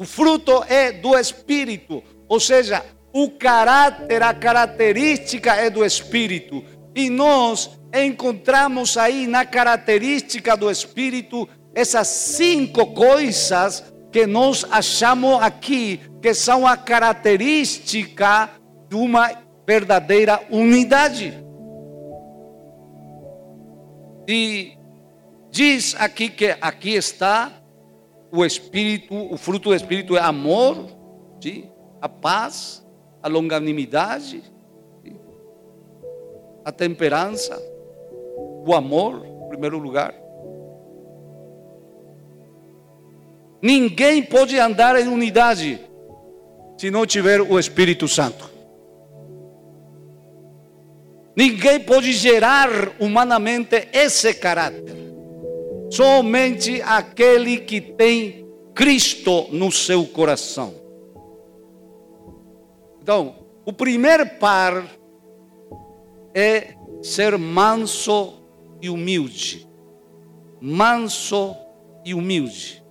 O 0.00 0.06
fruto 0.06 0.64
é 0.66 0.92
do 0.92 1.14
Espírito, 1.14 2.02
ou 2.26 2.40
seja, 2.40 2.82
o 3.12 3.32
caráter, 3.32 4.22
a 4.22 4.32
característica 4.32 5.54
é 5.54 5.68
do 5.68 5.84
Espírito. 5.84 6.64
E 6.94 7.10
nós 7.10 7.78
encontramos 7.94 8.96
aí 8.96 9.26
na 9.26 9.44
característica 9.44 10.56
do 10.56 10.70
Espírito 10.70 11.46
essas 11.74 12.08
cinco 12.08 12.94
coisas 12.94 13.92
que 14.10 14.26
nós 14.26 14.64
achamos 14.70 15.42
aqui, 15.42 16.00
que 16.22 16.32
são 16.32 16.66
a 16.66 16.78
característica 16.78 18.48
de 18.88 18.96
uma 18.96 19.30
verdadeira 19.66 20.40
unidade. 20.50 21.34
E 24.26 24.78
diz 25.50 25.94
aqui 25.98 26.30
que 26.30 26.56
aqui 26.58 26.94
está 26.94 27.59
o 28.32 28.44
Espírito, 28.44 29.14
o 29.14 29.36
fruto 29.36 29.70
do 29.70 29.74
Espírito 29.74 30.16
é 30.16 30.20
amor, 30.20 30.86
sim, 31.42 31.70
a 32.00 32.08
paz, 32.08 32.86
a 33.22 33.28
longanimidade, 33.28 34.42
a 36.64 36.70
temperança, 36.70 37.60
o 38.66 38.74
amor, 38.74 39.26
em 39.26 39.48
primeiro 39.48 39.78
lugar. 39.78 40.14
Ninguém 43.62 44.22
pode 44.22 44.58
andar 44.58 44.98
em 44.98 45.08
unidade 45.08 45.80
se 46.78 46.90
não 46.90 47.04
tiver 47.04 47.42
o 47.42 47.58
Espírito 47.58 48.08
Santo. 48.08 48.48
Ninguém 51.36 51.80
pode 51.80 52.12
gerar 52.12 52.68
humanamente 52.98 53.88
esse 53.92 54.32
caráter. 54.34 55.09
Somente 55.90 56.80
aquele 56.82 57.58
que 57.58 57.80
tem 57.80 58.48
Cristo 58.74 59.48
no 59.50 59.72
seu 59.72 60.06
coração. 60.06 60.74
Então, 63.02 63.34
o 63.64 63.72
primeiro 63.72 64.26
par 64.38 64.86
é 66.34 66.74
ser 67.02 67.36
manso 67.36 68.34
e 68.80 68.88
humilde. 68.88 69.68
Manso 70.60 71.56
e 72.04 72.14
humilde. 72.14 72.84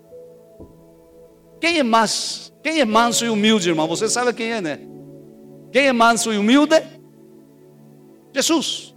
Quem 1.62 1.79
é 1.79 1.84
mais? 1.84 2.53
Quem 2.62 2.82
é 2.82 2.86
manso 2.86 3.25
e 3.25 3.29
humilde, 3.29 3.70
irmão? 3.70 3.88
Você 3.88 4.10
sabe 4.10 4.34
quem 4.34 4.51
é, 4.51 4.62
né? 4.62 4.79
Quem 5.72 5.88
é 5.88 5.94
manso 5.94 6.34
e 6.34 6.38
humilde? 6.38 6.75
Jesus. 8.34 8.96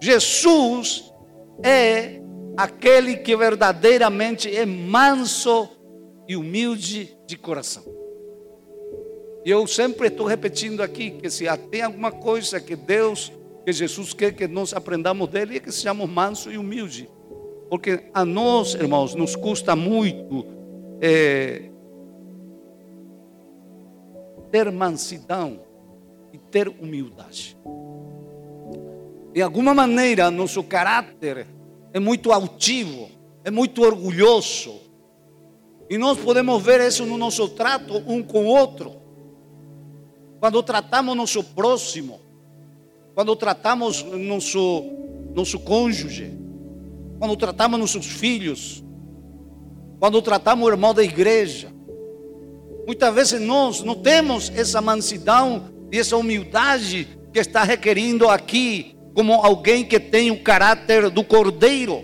Jesus 0.00 1.12
é 1.62 2.19
aquele 2.62 3.16
que 3.16 3.34
verdadeiramente 3.34 4.54
é 4.54 4.66
manso 4.66 5.68
e 6.28 6.36
humilde 6.36 7.16
de 7.26 7.36
coração. 7.36 7.84
E 9.44 9.50
eu 9.50 9.66
sempre 9.66 10.08
estou 10.08 10.26
repetindo 10.26 10.82
aqui 10.82 11.10
que 11.10 11.30
se 11.30 11.44
tem 11.70 11.80
alguma 11.80 12.12
coisa 12.12 12.60
que 12.60 12.76
Deus, 12.76 13.32
que 13.64 13.72
Jesus 13.72 14.12
quer 14.12 14.34
que 14.34 14.46
nós 14.46 14.74
aprendamos 14.74 15.28
dele, 15.30 15.56
é 15.56 15.60
que 15.60 15.72
sejamos 15.72 16.08
manso 16.08 16.52
e 16.52 16.58
humilde. 16.58 17.08
Porque 17.70 18.10
a 18.12 18.24
nós, 18.24 18.74
irmãos, 18.74 19.14
nos 19.14 19.34
custa 19.34 19.74
muito 19.74 20.44
é, 21.00 21.70
ter 24.52 24.70
mansidão 24.70 25.60
e 26.30 26.38
ter 26.38 26.68
humildade. 26.68 27.56
De 29.32 29.40
alguma 29.40 29.72
maneira, 29.72 30.30
nosso 30.30 30.62
caráter 30.62 31.46
é 31.92 31.98
muito 32.00 32.32
altivo, 32.32 33.08
é 33.44 33.50
muito 33.50 33.82
orgulhoso. 33.82 34.80
E 35.88 35.98
nós 35.98 36.18
podemos 36.18 36.62
ver 36.62 36.80
isso 36.80 37.04
no 37.04 37.18
nosso 37.18 37.48
trato 37.48 38.02
um 38.06 38.22
com 38.22 38.44
o 38.44 38.48
outro. 38.48 38.94
Quando 40.38 40.62
tratamos 40.62 41.16
nosso 41.16 41.42
próximo, 41.42 42.20
quando 43.14 43.34
tratamos 43.34 44.02
nosso, 44.02 44.84
nosso 45.34 45.58
cônjuge, 45.58 46.32
quando 47.18 47.36
tratamos 47.36 47.78
nossos 47.78 48.06
filhos, 48.06 48.82
quando 49.98 50.22
tratamos 50.22 50.66
o 50.66 50.70
irmão 50.70 50.94
da 50.94 51.04
igreja. 51.04 51.70
Muitas 52.86 53.14
vezes 53.14 53.40
nós 53.40 53.82
não 53.82 53.94
temos 53.94 54.50
essa 54.56 54.80
mansidão 54.80 55.70
e 55.92 55.98
essa 55.98 56.16
humildade 56.16 57.06
que 57.32 57.38
está 57.38 57.62
requerindo 57.62 58.28
aqui, 58.28 58.96
como 59.14 59.34
alguém 59.34 59.84
que 59.84 59.98
tem 59.98 60.30
o 60.30 60.42
caráter 60.42 61.10
do 61.10 61.24
cordeiro. 61.24 62.02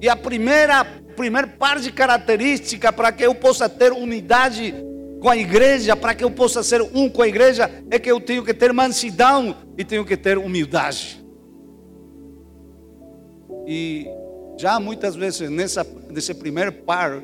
E 0.00 0.08
a 0.08 0.16
primeira, 0.16 0.84
primeira 1.16 1.46
parte 1.46 1.84
de 1.84 1.92
característica 1.92 2.92
para 2.92 3.12
que 3.12 3.24
eu 3.24 3.34
possa 3.34 3.68
ter 3.68 3.92
unidade 3.92 4.74
com 5.20 5.28
a 5.28 5.36
igreja, 5.36 5.94
para 5.94 6.14
que 6.14 6.24
eu 6.24 6.30
possa 6.30 6.62
ser 6.62 6.82
um 6.82 7.08
com 7.08 7.22
a 7.22 7.28
igreja, 7.28 7.70
é 7.90 7.98
que 7.98 8.10
eu 8.10 8.20
tenho 8.20 8.44
que 8.44 8.52
ter 8.52 8.72
mansidão 8.72 9.54
e 9.78 9.84
tenho 9.84 10.04
que 10.04 10.16
ter 10.16 10.36
humildade. 10.36 11.24
E 13.66 14.08
já 14.58 14.80
muitas 14.80 15.14
vezes 15.14 15.48
nessa, 15.48 15.86
nesse 16.10 16.34
primeiro 16.34 16.72
par, 16.72 17.22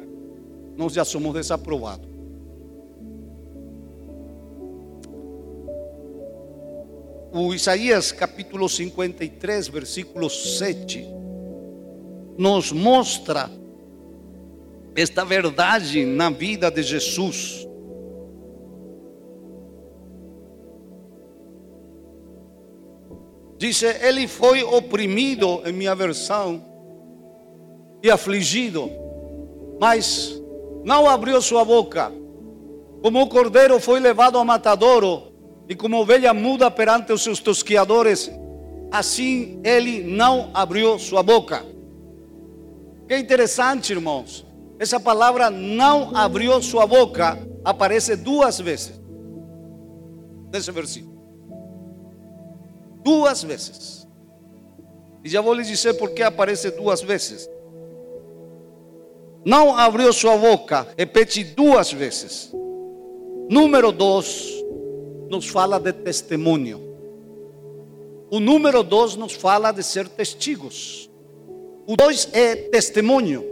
nós 0.77 0.93
já 0.93 1.05
somos 1.05 1.35
desaprovados. 1.35 2.18
O 7.31 7.53
Isaías 7.53 8.11
capítulo 8.11 8.69
53, 8.69 9.69
versículo 9.69 10.31
7, 10.31 11.07
nos 12.39 12.73
mostra 12.73 13.51
esta 14.97 15.25
verdade 15.25 16.07
na 16.07 16.31
vida 16.31 16.71
de 16.71 16.83
Jesus. 16.83 17.69
Diz: 23.59 23.83
Ele 23.83 24.27
foi 24.27 24.63
oprimido, 24.63 25.61
em 25.67 25.73
minha 25.73 25.95
versão, 25.95 26.65
e 28.03 28.11
afligido, 28.11 28.91
mas 29.79 30.41
não 30.83 31.07
abriu 31.09 31.43
sua 31.43 31.63
boca. 31.63 32.11
Como 33.03 33.21
o 33.21 33.29
cordeiro 33.29 33.79
foi 33.79 34.01
levado 34.01 34.39
ao 34.39 34.45
matadouro, 34.45 35.28
e 35.69 35.75
como 35.77 36.01
ovelha 36.01 36.33
muda 36.33 36.71
perante 36.71 37.13
os 37.13 37.23
seus 37.23 37.41
tosquiadores, 37.41 38.31
assim 38.91 39.61
ele 39.63 40.03
não 40.03 40.51
abriu 40.55 40.99
sua 40.99 41.23
boca. 41.23 41.65
Que 43.07 43.17
interessante, 43.17 43.93
irmãos. 43.93 44.47
Essa 44.79 44.99
palavra 44.99 45.51
não 45.51 46.17
abriu 46.17 46.63
sua 46.63 46.87
boca 46.87 47.39
aparece 47.65 48.17
duas 48.17 48.59
vezes 48.59 48.99
nesse 50.53 50.71
versículo. 50.71 51.19
Duas 53.03 53.43
vezes. 53.43 54.09
E 55.23 55.29
já 55.29 55.41
vou 55.41 55.53
lhe 55.53 55.63
dizer 55.63 55.95
por 55.95 56.11
que 56.11 56.23
aparece 56.23 56.71
duas 56.71 57.03
vezes. 57.03 57.49
Não 59.45 59.77
abriu 59.77 60.13
sua 60.13 60.37
boca, 60.37 60.87
repete 60.97 61.45
duas 61.45 61.93
vezes. 61.93 62.53
Número 63.51 63.93
dois, 63.93 64.53
nos 65.29 65.49
fala 65.49 65.79
de 65.79 65.93
testemunho. 65.93 66.81
O 68.31 68.41
número 68.41 68.83
dois 68.83 69.17
nos 69.17 69.33
fala 69.33 69.73
de 69.73 69.83
ser 69.83 70.09
testigos. 70.09 71.11
O 71.87 71.97
dois 71.97 72.29
é 72.33 72.55
testemunho. 72.55 73.45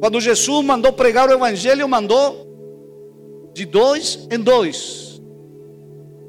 Quando 0.00 0.20
Jesus 0.20 0.64
mandou 0.64 0.92
pregar 0.92 1.28
o 1.28 1.32
Evangelho, 1.32 1.88
mandou 1.88 3.50
de 3.54 3.64
dois 3.64 4.26
em 4.30 4.38
dois. 4.38 5.20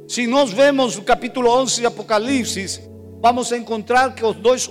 Se 0.07 0.27
nós 0.27 0.51
vemos 0.51 0.97
o 0.97 1.01
capítulo 1.03 1.49
11 1.49 1.81
de 1.81 1.87
Apocalipse, 1.87 2.81
vamos 3.21 3.51
encontrar 3.51 4.13
que 4.13 4.25
os 4.25 4.35
dois 4.35 4.69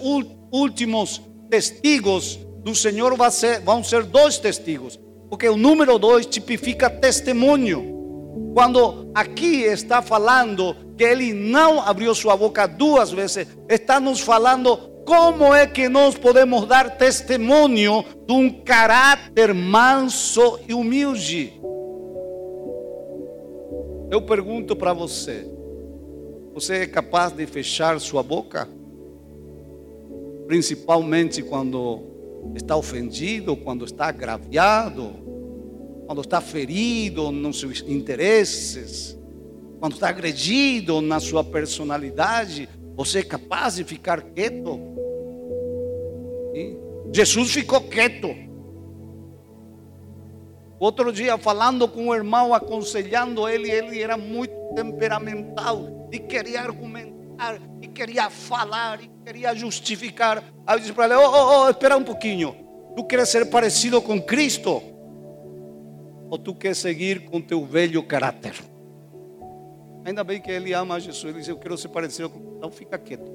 últimos 0.52 1.20
testigos 1.48 2.38
do 2.62 2.74
Senhor 2.74 3.16
vão 3.64 3.82
ser 3.82 4.04
dois 4.04 4.38
testigos. 4.38 5.00
Porque 5.28 5.48
o 5.48 5.56
número 5.56 5.98
dois 5.98 6.26
tipifica 6.26 6.90
testemunho. 6.90 7.99
Quando 8.52 9.10
aqui 9.14 9.62
está 9.62 10.02
falando 10.02 10.74
que 10.96 11.04
ele 11.04 11.32
não 11.32 11.80
abriu 11.80 12.14
sua 12.14 12.36
boca 12.36 12.66
duas 12.66 13.10
vezes, 13.10 13.46
está 13.68 14.00
nos 14.00 14.20
falando 14.20 14.76
como 15.06 15.54
é 15.54 15.66
que 15.66 15.88
nós 15.88 16.16
podemos 16.16 16.66
dar 16.66 16.96
testemunho 16.96 18.04
de 18.26 18.32
um 18.32 18.50
caráter 18.62 19.54
manso 19.54 20.58
e 20.68 20.74
humilde. 20.74 21.60
Eu 24.10 24.22
pergunto 24.22 24.74
para 24.74 24.92
você: 24.92 25.48
você 26.52 26.78
é 26.78 26.86
capaz 26.86 27.32
de 27.32 27.46
fechar 27.46 27.98
sua 28.00 28.22
boca? 28.22 28.68
Principalmente 30.46 31.42
quando 31.42 32.02
está 32.54 32.76
ofendido, 32.76 33.56
quando 33.56 33.84
está 33.84 34.06
agraviado, 34.06 35.12
quando 36.10 36.22
está 36.22 36.40
ferido 36.40 37.30
nos 37.30 37.60
seus 37.60 37.84
interesses, 37.86 39.16
quando 39.78 39.92
está 39.92 40.08
agredido 40.08 41.00
na 41.00 41.20
sua 41.20 41.44
personalidade, 41.44 42.68
você 42.96 43.20
é 43.20 43.22
capaz 43.22 43.76
de 43.76 43.84
ficar 43.84 44.20
quieto? 44.20 44.80
Jesus 47.14 47.52
ficou 47.52 47.82
quieto. 47.82 48.26
Outro 50.80 51.12
dia, 51.12 51.38
falando 51.38 51.86
com 51.86 52.08
o 52.08 52.14
irmão, 52.16 52.52
aconselhando 52.52 53.48
ele, 53.48 53.70
ele 53.70 54.02
era 54.02 54.16
muito 54.16 54.74
temperamental 54.74 56.08
e 56.10 56.18
queria 56.18 56.62
argumentar, 56.62 57.60
e 57.80 57.86
queria 57.86 58.28
falar, 58.28 59.00
e 59.00 59.08
queria 59.24 59.54
justificar. 59.54 60.42
Aí 60.66 60.74
eu 60.74 60.80
disse 60.80 60.92
para 60.92 61.04
ele: 61.04 61.14
oh, 61.14 61.30
oh, 61.30 61.66
oh, 61.66 61.70
espera 61.70 61.96
um 61.96 62.02
pouquinho, 62.02 62.56
tu 62.96 63.04
queres 63.04 63.28
ser 63.28 63.48
parecido 63.48 64.02
com 64.02 64.20
Cristo? 64.20 64.89
Ou 66.30 66.38
tu 66.38 66.54
quer 66.54 66.76
seguir 66.76 67.24
com 67.24 67.40
teu 67.40 67.66
velho 67.66 68.02
caráter? 68.04 68.54
Ainda 70.04 70.22
bem 70.22 70.40
que 70.40 70.50
ele 70.50 70.72
ama 70.72 71.00
Jesus. 71.00 71.24
Ele 71.24 71.40
diz: 71.40 71.48
Eu 71.48 71.58
quero 71.58 71.76
ser 71.76 71.88
parecido 71.88 72.30
com. 72.30 72.56
Então 72.56 72.70
fica 72.70 72.96
quieto. 72.96 73.30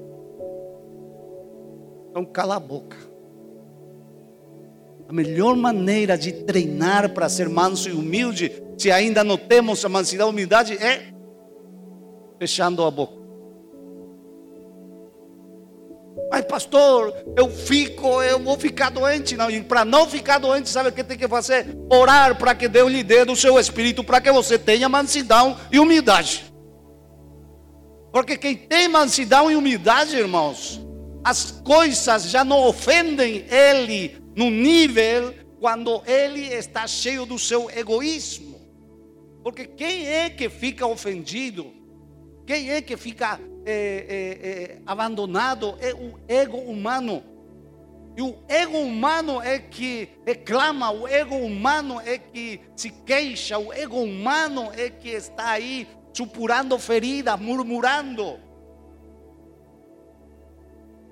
Então 2.10 2.24
cala 2.24 2.56
a 2.56 2.60
boca. 2.60 2.96
A 5.08 5.12
melhor 5.12 5.54
maneira 5.54 6.16
de 6.18 6.32
treinar 6.32 7.12
para 7.12 7.28
ser 7.28 7.48
manso 7.48 7.88
e 7.88 7.92
humilde, 7.92 8.50
se 8.76 8.90
ainda 8.90 9.22
não 9.22 9.36
temos 9.36 9.84
a 9.84 9.88
mansidão 9.88 10.26
e 10.26 10.28
a 10.28 10.32
humildade, 10.32 10.72
é 10.74 11.12
fechando 12.38 12.82
a 12.82 12.90
boca. 12.90 13.25
Mas 16.30 16.44
pastor, 16.44 17.14
eu 17.36 17.48
fico, 17.48 18.22
eu 18.22 18.38
vou 18.38 18.58
ficar 18.58 18.90
doente. 18.90 19.36
Não, 19.36 19.50
e 19.50 19.62
para 19.62 19.84
não 19.84 20.08
ficar 20.08 20.38
doente, 20.38 20.68
sabe 20.68 20.88
o 20.88 20.92
que 20.92 21.04
tem 21.04 21.16
que 21.16 21.28
fazer? 21.28 21.66
Orar 21.90 22.36
para 22.36 22.54
que 22.54 22.68
Deus 22.68 22.90
lhe 22.90 23.02
dê 23.02 23.24
do 23.24 23.36
seu 23.36 23.58
espírito, 23.58 24.02
para 24.02 24.20
que 24.20 24.30
você 24.32 24.58
tenha 24.58 24.88
mansidão 24.88 25.56
e 25.70 25.78
humildade. 25.78 26.52
Porque 28.12 28.36
quem 28.36 28.56
tem 28.56 28.88
mansidão 28.88 29.50
e 29.50 29.56
humildade, 29.56 30.16
irmãos, 30.16 30.80
as 31.22 31.50
coisas 31.50 32.30
já 32.30 32.44
não 32.44 32.60
ofendem 32.66 33.44
ele 33.50 34.16
no 34.34 34.50
nível 34.50 35.34
quando 35.60 36.02
ele 36.06 36.40
está 36.40 36.86
cheio 36.86 37.26
do 37.26 37.38
seu 37.38 37.70
egoísmo. 37.70 38.56
Porque 39.42 39.66
quem 39.66 40.06
é 40.06 40.30
que 40.30 40.48
fica 40.48 40.86
ofendido? 40.86 41.75
Quem 42.46 42.70
é 42.70 42.80
que 42.80 42.96
fica 42.96 43.40
é, 43.64 44.78
é, 44.78 44.78
abandonado 44.86 45.76
é 45.80 45.92
o 45.92 46.18
ego 46.28 46.58
humano. 46.58 47.22
E 48.16 48.22
o 48.22 48.38
ego 48.48 48.78
humano 48.78 49.42
é 49.42 49.58
que 49.58 50.08
reclama, 50.24 50.90
o 50.90 51.06
ego 51.06 51.34
humano 51.34 52.00
é 52.00 52.16
que 52.16 52.60
se 52.76 52.90
queixa, 52.90 53.58
o 53.58 53.72
ego 53.72 54.00
humano 54.00 54.70
é 54.72 54.88
que 54.88 55.10
está 55.10 55.50
aí 55.50 55.86
supurando 56.14 56.78
feridas, 56.78 57.38
murmurando. 57.38 58.40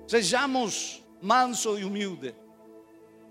Sejamos 0.07 1.03
manso 1.21 1.77
e 1.77 1.83
humilde. 1.83 2.33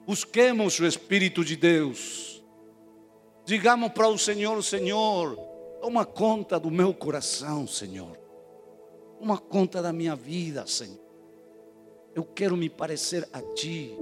Busquemos 0.06 0.78
o 0.78 0.86
Espírito 0.86 1.44
de 1.44 1.56
Deus. 1.56 2.44
Digamos 3.46 3.90
para 3.92 4.08
o 4.08 4.18
Senhor, 4.18 4.62
Senhor, 4.62 5.53
toma 5.84 6.06
conta 6.06 6.58
do 6.58 6.70
meu 6.70 6.94
coração, 6.94 7.66
Senhor. 7.66 8.16
Toma 9.18 9.36
conta 9.36 9.82
da 9.82 9.92
minha 9.92 10.16
vida, 10.16 10.66
Senhor. 10.66 10.98
Eu 12.14 12.24
quero 12.24 12.56
me 12.56 12.70
parecer 12.70 13.28
a 13.30 13.42
Ti. 13.42 13.94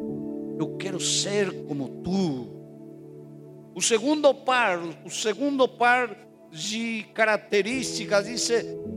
Eu 0.60 0.76
quero 0.76 1.00
ser 1.00 1.52
como 1.66 1.88
Tu. 2.04 3.72
O 3.74 3.82
segundo 3.82 4.32
par, 4.32 4.78
o 5.04 5.10
segundo 5.10 5.66
par 5.66 6.16
de 6.52 7.04
características 7.14 8.26
diz 8.26 8.48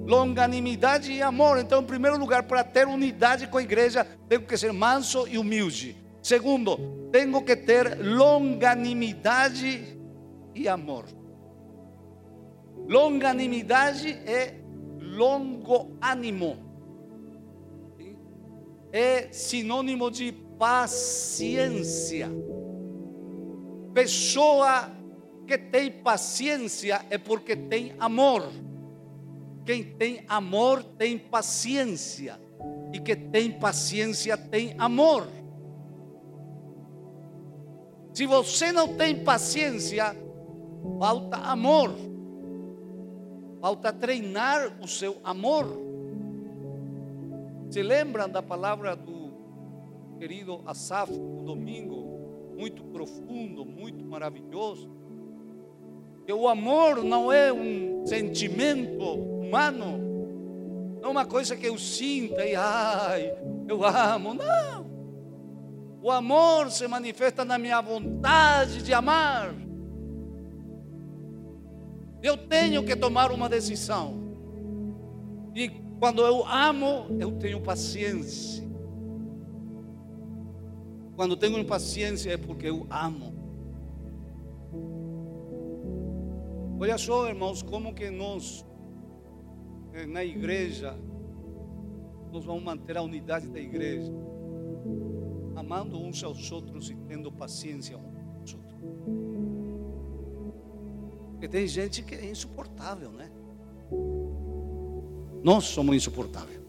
longanimidade 0.06 1.12
e 1.12 1.24
amor. 1.24 1.58
Então, 1.58 1.82
em 1.82 1.86
primeiro 1.88 2.20
lugar, 2.20 2.44
para 2.44 2.64
ter 2.64 2.88
unidade 2.88 3.48
com 3.48 3.58
a 3.58 3.64
igreja, 3.64 4.06
tenho 4.30 4.44
que 4.44 4.56
ser 4.56 4.72
manso 4.72 5.28
e 5.28 5.40
humilde. 5.40 5.98
Segundo, 6.22 7.10
tenho 7.12 7.42
que 7.42 7.56
ter 7.56 7.98
longanimidade 8.00 9.98
e 10.54 10.68
amor. 10.68 11.25
Longanimidade 12.88 14.10
é 14.26 14.62
longo 15.00 15.98
ânimo. 16.02 16.58
É 18.92 19.32
sinônimo 19.32 20.12
de 20.12 20.32
paciência. 20.58 22.30
Pessoa 23.94 24.92
que 25.48 25.58
tem 25.58 25.92
paciência 25.92 27.06
é 27.10 27.18
porque 27.18 27.56
tem 27.56 27.94
amor. 28.00 28.44
Quem 29.66 29.84
tem 29.84 30.24
amor 30.28 30.84
tem 30.84 31.18
paciência. 31.18 32.40
E 32.94 33.00
que 33.00 33.16
tem 33.16 33.52
paciência 33.52 34.38
tem 34.38 34.76
amor. 34.78 35.28
Se 38.14 38.26
você 38.26 38.72
não 38.72 38.96
tem 38.96 39.24
paciência, 39.24 40.16
falta 41.00 41.38
amor. 41.38 41.94
Falta 43.66 43.92
treinar 43.92 44.78
o 44.80 44.88
seu 44.88 45.20
amor. 45.24 45.66
Se 47.72 47.82
lembram 47.82 48.30
da 48.30 48.40
palavra 48.40 48.96
do 48.96 49.34
querido 50.20 50.62
Asaf 50.68 51.12
no 51.12 51.44
domingo? 51.44 52.54
Muito 52.56 52.84
profundo, 52.84 53.66
muito 53.66 54.06
maravilhoso. 54.06 54.88
Que 56.28 56.32
o 56.32 56.48
amor 56.48 57.04
não 57.04 57.34
é 57.34 57.52
um 57.52 58.06
sentimento 58.06 59.04
humano, 59.04 59.98
não 61.02 61.10
é 61.10 61.12
uma 61.12 61.26
coisa 61.26 61.56
que 61.56 61.66
eu 61.66 61.80
sinta 61.80 62.46
e 62.46 62.56
ai, 62.56 63.36
eu 63.68 63.84
amo. 63.84 64.36
Não. 64.36 64.86
O 66.04 66.12
amor 66.12 66.70
se 66.70 66.88
manifesta 66.88 67.44
na 67.44 67.58
minha 67.58 67.82
vontade 67.82 68.84
de 68.84 68.94
amar. 68.94 69.65
Eu 72.26 72.36
tenho 72.36 72.84
que 72.84 72.96
tomar 72.96 73.32
uma 73.32 73.48
decisão. 73.48 74.16
E 75.54 75.70
quando 76.00 76.24
eu 76.24 76.44
amo, 76.48 77.06
eu 77.20 77.34
tenho 77.34 77.62
paciência. 77.62 78.68
Quando 81.16 81.38
tenho 81.38 81.64
paciência 81.66 82.32
é 82.32 82.38
porque 82.38 82.68
eu 82.68 82.88
amo. 82.90 83.32
Olha 86.80 86.98
só, 86.98 87.30
irmãos, 87.30 87.62
como 87.62 87.94
que 87.94 88.10
nós 88.10 88.66
eh, 89.94 90.08
na 90.08 90.26
igreja 90.26 90.98
nós 92.32 92.44
vamos 92.44 92.64
manter 92.64 92.98
a 92.98 93.04
unidade 93.04 93.52
da 93.52 93.60
igreja 93.60 94.12
amando 95.56 95.96
uns 96.02 96.24
aos 96.24 96.52
outros 96.52 96.90
e 96.90 96.96
tendo 97.08 97.32
paciência 97.32 97.96
uns 97.96 98.56
aos 98.56 98.56
outros. 98.56 99.25
Porque 101.36 101.50
tem 101.50 101.68
gente 101.68 102.02
que 102.02 102.16
é 102.16 102.26
insuportável, 102.26 103.12
né? 103.12 103.30
Nós 105.44 105.66
somos 105.66 105.96
insuportáveis. 105.96 106.60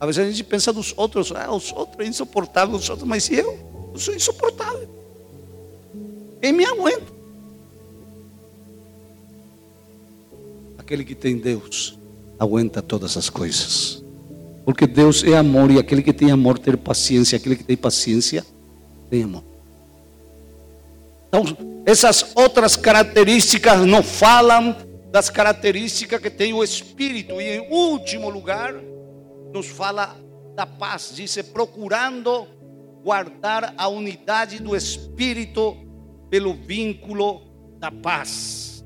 Às 0.00 0.06
vezes 0.16 0.18
a 0.18 0.30
gente 0.30 0.44
pensa 0.44 0.72
dos 0.72 0.92
outros, 0.96 1.30
ah, 1.32 1.54
os 1.54 1.70
outros 1.70 2.04
é 2.04 2.08
insuportável, 2.08 2.74
os 2.74 2.88
outros, 2.88 3.06
mas 3.06 3.30
eu, 3.30 3.56
eu 3.92 3.98
sou 3.98 4.14
insuportável. 4.14 4.88
Quem 6.40 6.52
me 6.52 6.64
aguenta? 6.64 7.12
Aquele 10.76 11.04
que 11.04 11.14
tem 11.14 11.38
Deus 11.38 11.96
aguenta 12.38 12.82
todas 12.82 13.16
as 13.16 13.30
coisas. 13.30 14.02
Porque 14.64 14.86
Deus 14.86 15.22
é 15.22 15.36
amor 15.36 15.70
e 15.70 15.78
aquele 15.78 16.02
que 16.02 16.12
tem 16.12 16.32
amor 16.32 16.58
tem 16.58 16.76
paciência, 16.76 17.36
aquele 17.36 17.54
que 17.54 17.64
tem 17.64 17.76
paciência 17.76 18.44
tem 19.10 19.22
amor. 19.22 19.44
Então, 21.28 21.71
essas 21.84 22.32
outras 22.34 22.76
características 22.76 23.80
não 23.86 24.02
falam 24.02 24.76
das 25.10 25.28
características 25.28 26.20
que 26.20 26.30
tem 26.30 26.52
o 26.52 26.62
Espírito. 26.62 27.40
E 27.40 27.56
em 27.56 27.70
último 27.70 28.30
lugar, 28.30 28.74
nos 29.52 29.66
fala 29.66 30.16
da 30.54 30.66
paz. 30.66 31.12
Diz: 31.14 31.36
procurando 31.52 32.46
guardar 33.02 33.74
a 33.76 33.88
unidade 33.88 34.60
do 34.60 34.76
Espírito 34.76 35.76
pelo 36.30 36.54
vínculo 36.54 37.42
da 37.78 37.90
paz. 37.90 38.84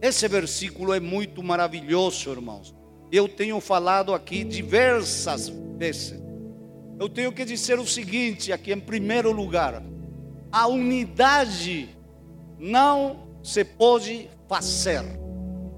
Esse 0.00 0.26
versículo 0.28 0.94
é 0.94 1.00
muito 1.00 1.42
maravilhoso, 1.42 2.30
irmãos 2.30 2.80
eu 3.12 3.28
tenho 3.28 3.60
falado 3.60 4.14
aqui 4.14 4.44
diversas 4.44 5.52
vezes. 5.76 6.14
Eu 6.98 7.08
tenho 7.08 7.32
que 7.32 7.44
dizer 7.44 7.78
o 7.78 7.86
seguinte 7.86 8.52
aqui 8.52 8.72
em 8.72 8.78
primeiro 8.78 9.32
lugar: 9.32 9.82
a 10.52 10.66
unidade 10.66 11.96
não 12.58 13.28
se 13.42 13.64
pode 13.64 14.28
fazer. 14.48 15.02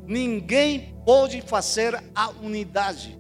Ninguém 0.07 0.95
pode 1.05 1.41
fazer 1.43 2.03
a 2.15 2.31
unidade. 2.31 3.19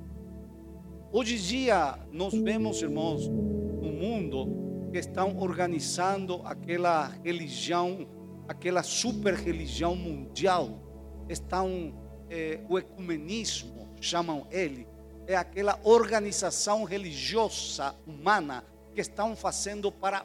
Hoje 1.13 1.35
em 1.37 1.39
dia 1.39 1.99
nós 2.11 2.33
vemos, 2.33 2.81
irmãos, 2.81 3.29
no 3.29 3.93
mundo 3.93 4.89
que 4.91 4.99
estão 4.99 5.37
organizando 5.39 6.41
aquela 6.45 7.09
religião, 7.23 8.07
aquela 8.49 8.83
super 8.83 9.35
religião 9.35 9.95
mundial, 9.95 10.81
estão 11.29 11.95
é, 12.31 12.61
o 12.69 12.79
ecumenismo 12.79 13.95
chamam 14.01 14.47
ele, 14.51 14.87
é 15.27 15.37
aquela 15.37 15.79
organização 15.85 16.83
religiosa 16.83 17.95
humana 18.07 18.65
que 18.95 19.01
estão 19.01 19.37
fazendo 19.37 19.93
para 19.93 20.25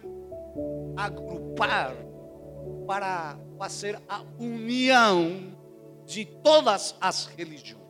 agrupar, 0.95 1.93
para 2.85 3.37
fazer 3.57 3.99
a 4.07 4.23
união 4.39 5.53
de 6.05 6.25
todas 6.25 6.95
as 7.01 7.25
religiões. 7.25 7.85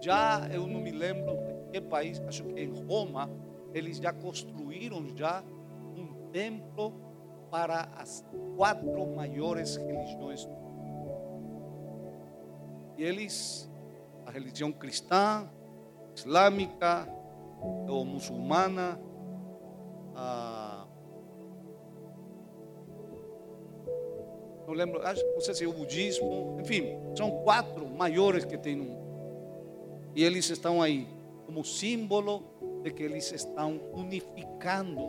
Já 0.00 0.48
eu 0.52 0.66
não 0.66 0.80
me 0.80 0.92
lembro 0.92 1.36
em 1.68 1.72
que 1.72 1.80
país, 1.80 2.20
acho 2.28 2.44
que 2.44 2.60
em 2.60 2.86
Roma, 2.86 3.28
eles 3.72 3.96
já 3.98 4.12
construíram 4.12 5.04
já 5.16 5.42
um 5.96 6.30
templo 6.30 6.92
para 7.50 7.88
as 7.96 8.24
quatro 8.56 9.06
maiores 9.14 9.76
religiões. 9.76 10.48
E 12.96 13.02
eles 13.02 13.68
a 14.26 14.30
religião 14.30 14.72
cristã, 14.72 15.48
islâmica 16.14 17.08
ou 17.88 18.04
muçulmana, 18.04 19.00
a... 20.14 20.73
não 24.74 24.78
lembro, 24.84 25.06
acho, 25.06 25.24
não 25.32 25.40
sei 25.40 25.54
se 25.54 25.64
é 25.64 25.68
o 25.68 25.72
budismo, 25.72 26.58
enfim, 26.60 26.98
são 27.16 27.30
quatro 27.42 27.88
maiores 27.88 28.44
que 28.44 28.58
tem 28.58 28.74
no 28.74 28.84
mundo. 28.84 29.04
E 30.16 30.24
eles 30.24 30.50
estão 30.50 30.82
aí 30.82 31.06
como 31.46 31.64
símbolo 31.64 32.42
de 32.82 32.90
que 32.90 33.02
eles 33.02 33.30
estão 33.32 33.80
unificando 33.92 35.00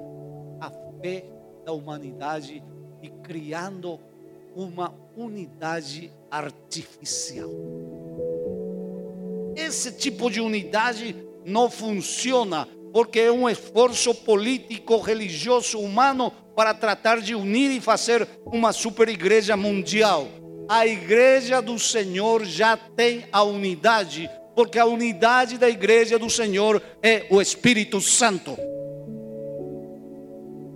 a 0.62 0.70
fé 1.02 1.26
da 1.66 1.72
humanidade 1.72 2.64
e 3.02 3.10
criando 3.10 4.00
uma 4.56 4.94
unidade 5.18 6.12
artificial. 6.30 7.50
Esse 9.56 9.92
tipo 9.92 10.30
de 10.30 10.40
unidade 10.40 11.16
não 11.44 11.70
funciona 11.70 12.68
porque 12.96 13.20
é 13.20 13.30
um 13.30 13.50
esforço 13.50 14.16
político, 14.16 15.02
religioso, 15.02 15.78
humano 15.78 16.32
para 16.56 16.74
tratar 16.74 17.20
de 17.20 17.36
unir 17.36 17.70
e 17.72 17.82
fazer 17.82 18.26
uma 18.46 18.72
super 18.72 19.10
igreja 19.10 19.58
mundial. 19.58 20.30
A 20.70 20.88
igreja 20.88 21.62
do 21.62 21.78
Senhor 21.78 22.46
já 22.46 22.78
tem 22.78 23.26
a 23.34 23.44
unidade, 23.44 24.30
porque 24.56 24.80
a 24.80 24.86
unidade 24.86 25.58
da 25.58 25.70
igreja 25.70 26.18
do 26.18 26.30
Senhor 26.30 26.82
é 27.04 27.26
o 27.30 27.42
Espírito 27.42 28.00
Santo. 28.00 28.58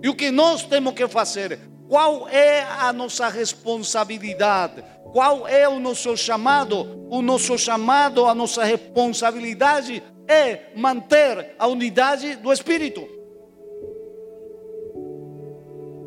E 0.02 0.08
o 0.10 0.14
que 0.14 0.30
nós 0.30 0.62
temos 0.62 0.92
que 0.92 1.08
fazer? 1.08 1.58
Qual 1.88 2.28
é 2.28 2.64
a 2.64 2.92
nossa 2.92 3.30
responsabilidade? 3.30 4.84
Qual 5.10 5.48
é 5.48 5.66
o 5.66 5.80
nosso 5.80 6.14
chamado? 6.18 7.06
O 7.08 7.22
nosso 7.22 7.56
chamado, 7.56 8.26
a 8.26 8.34
nossa 8.34 8.62
responsabilidade 8.62 10.02
é 10.30 10.70
manter 10.76 11.56
a 11.58 11.66
unidade 11.66 12.36
do 12.36 12.52
Espírito. 12.52 13.08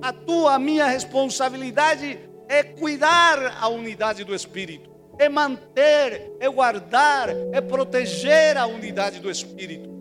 A 0.01 0.13
tua, 0.13 0.53
a 0.53 0.59
minha 0.59 0.87
responsabilidade 0.87 2.17
é 2.47 2.63
cuidar 2.63 3.57
a 3.59 3.67
unidade 3.67 4.23
do 4.23 4.33
Espírito, 4.33 4.89
é 5.19 5.27
manter, 5.27 6.31
é 6.39 6.47
guardar, 6.47 7.29
é 7.51 7.59
proteger 7.59 8.57
a 8.57 8.65
unidade 8.65 9.19
do 9.19 9.29
Espírito. 9.29 9.91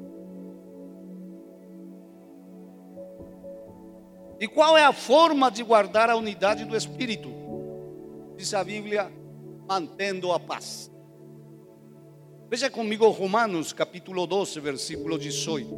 E 4.38 4.46
qual 4.46 4.78
é 4.78 4.84
a 4.84 4.92
forma 4.92 5.50
de 5.50 5.64
guardar 5.64 6.10
a 6.10 6.16
unidade 6.16 6.64
do 6.64 6.76
Espírito? 6.76 7.32
Diz 8.36 8.54
a 8.54 8.62
Bíblia, 8.62 9.10
mantendo 9.68 10.32
a 10.32 10.38
paz. 10.38 10.91
Veja 12.52 12.68
comigo 12.68 13.08
Romanos 13.08 13.72
capítulo 13.72 14.26
12, 14.26 14.60
versículo 14.60 15.16
18. 15.16 15.74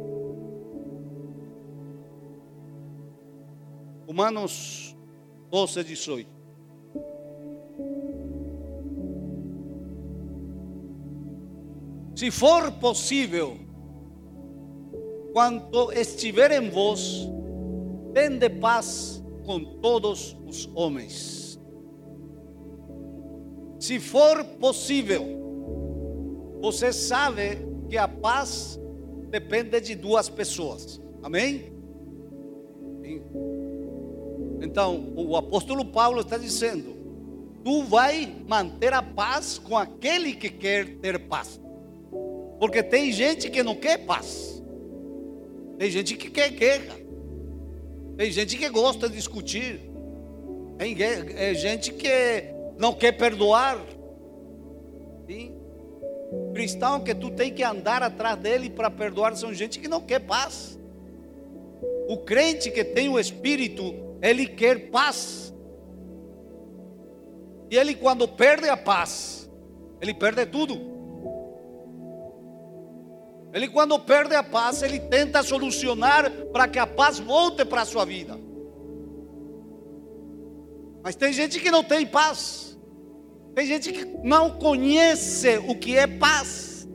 Romanos 4.05 4.93
12, 5.49 5.83
18. 5.85 6.29
Se 12.13 12.29
for 12.29 12.69
possível, 12.73 13.57
quando 15.31 15.93
estiver 15.93 16.61
em 16.61 16.69
vos, 16.69 17.25
tende 18.13 18.49
paz 18.49 19.23
com 19.45 19.63
todos 19.79 20.35
os 20.45 20.69
homens. 20.75 21.57
Se 23.79 23.97
for 23.97 24.43
possível, 24.59 25.44
você 26.65 26.91
sabe 26.91 27.59
que 27.87 27.95
a 27.95 28.07
paz 28.07 28.79
depende 29.29 29.79
de 29.79 29.93
duas 29.93 30.27
pessoas. 30.27 30.99
Amém? 31.21 31.71
Então, 34.59 35.13
o 35.15 35.37
apóstolo 35.37 35.85
Paulo 35.85 36.21
está 36.21 36.39
dizendo: 36.39 36.95
tu 37.63 37.83
vai 37.83 38.35
manter 38.47 38.93
a 38.93 39.03
paz 39.03 39.59
com 39.59 39.77
aquele 39.77 40.33
que 40.33 40.49
quer 40.49 40.97
ter 40.97 41.19
paz. 41.27 41.61
Porque 42.59 42.81
tem 42.81 43.11
gente 43.11 43.51
que 43.51 43.61
não 43.61 43.75
quer 43.75 44.03
paz. 44.03 44.63
Tem 45.77 45.91
gente 45.91 46.15
que 46.15 46.31
quer 46.31 46.49
guerra. 46.49 46.95
Tem 48.17 48.31
gente 48.31 48.57
que 48.57 48.67
gosta 48.69 49.07
de 49.07 49.15
discutir. 49.15 49.81
Tem 50.79 50.95
é 50.99 51.53
gente 51.53 51.93
que 51.93 52.09
não 52.75 52.91
quer 52.91 53.11
perdoar. 53.11 53.79
Sim. 55.27 55.64
Cristão 56.55 57.01
que 57.01 57.13
tu 57.13 57.29
tem 57.29 57.53
que 57.53 57.61
andar 57.61 58.01
atrás 58.01 58.39
dele 58.39 58.69
para 58.69 58.89
perdoar 58.89 59.35
são 59.35 59.53
gente 59.53 59.77
que 59.77 59.89
não 59.89 59.99
quer 59.99 60.19
paz. 60.19 60.79
O 62.07 62.17
crente 62.17 62.71
que 62.71 62.83
tem 62.83 63.09
o 63.09 63.19
Espírito, 63.19 63.93
ele 64.21 64.47
quer 64.47 64.89
paz. 64.89 65.53
E 67.69 67.75
ele 67.75 67.93
quando 67.93 68.25
perde 68.27 68.69
a 68.69 68.77
paz, 68.77 69.51
ele 69.99 70.13
perde 70.13 70.45
tudo. 70.45 70.95
Ele, 73.53 73.69
quando 73.69 73.97
perde 73.97 74.35
a 74.35 74.43
paz, 74.43 74.81
ele 74.81 74.99
tenta 74.99 75.41
solucionar 75.41 76.29
para 76.51 76.67
que 76.67 76.77
a 76.77 76.85
paz 76.85 77.19
volte 77.19 77.63
para 77.63 77.83
a 77.83 77.85
sua 77.85 78.03
vida. 78.03 78.37
Mas 81.01 81.15
tem 81.15 81.31
gente 81.31 81.59
que 81.61 81.71
não 81.71 81.81
tem 81.81 82.05
paz. 82.05 82.74
Tem 83.55 83.65
gente 83.65 83.93
que 83.93 84.05
não 84.21 84.59
conhece 84.59 85.57
o 85.59 85.75
que 85.75 85.97
é 85.97 86.05
paz. 86.05 86.85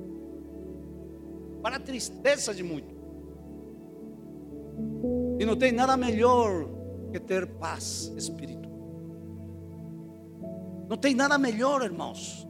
Para 1.62 1.76
a 1.76 1.80
tristeza 1.80 2.54
de 2.54 2.62
muitos. 2.62 2.94
E 5.38 5.46
não 5.46 5.56
tem 5.56 5.72
nada 5.72 5.96
melhor 5.96 6.68
que 7.10 7.18
ter 7.18 7.46
paz 7.46 8.12
espiritual. 8.14 8.60
Não 10.86 10.98
tem 10.98 11.14
nada 11.14 11.38
melhor, 11.38 11.82
irmãos. 11.82 12.46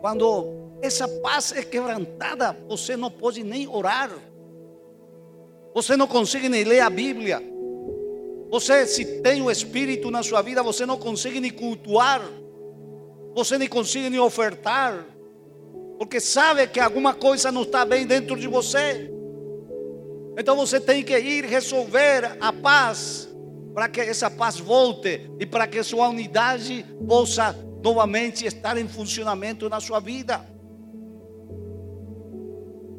Quando 0.00 0.78
essa 0.82 1.06
paz 1.06 1.52
é 1.52 1.62
quebrantada, 1.62 2.56
você 2.68 2.96
não 2.96 3.10
pode 3.10 3.44
nem 3.44 3.68
orar, 3.68 4.10
você 5.72 5.96
não 5.96 6.08
consegue 6.08 6.48
nem 6.48 6.64
ler 6.64 6.80
a 6.80 6.90
Bíblia. 6.90 7.53
Você, 8.54 8.86
se 8.86 9.04
tem 9.20 9.42
o 9.42 9.50
Espírito 9.50 10.12
na 10.12 10.22
sua 10.22 10.40
vida, 10.40 10.62
você 10.62 10.86
não 10.86 10.96
consegue 10.96 11.40
nem 11.40 11.50
cultuar, 11.50 12.22
você 13.34 13.58
nem 13.58 13.66
consegue 13.66 14.08
nem 14.08 14.20
ofertar, 14.20 15.04
porque 15.98 16.20
sabe 16.20 16.68
que 16.68 16.78
alguma 16.78 17.12
coisa 17.12 17.50
não 17.50 17.62
está 17.62 17.84
bem 17.84 18.06
dentro 18.06 18.38
de 18.38 18.46
você. 18.46 19.10
Então 20.38 20.54
você 20.54 20.78
tem 20.78 21.02
que 21.02 21.18
ir 21.18 21.44
resolver 21.44 22.36
a 22.40 22.52
paz, 22.52 23.28
para 23.74 23.88
que 23.88 24.00
essa 24.00 24.30
paz 24.30 24.56
volte 24.60 25.28
e 25.40 25.44
para 25.44 25.66
que 25.66 25.82
sua 25.82 26.08
unidade 26.08 26.86
possa 27.08 27.56
novamente 27.82 28.46
estar 28.46 28.78
em 28.78 28.86
funcionamento 28.86 29.68
na 29.68 29.80
sua 29.80 29.98
vida. 29.98 30.40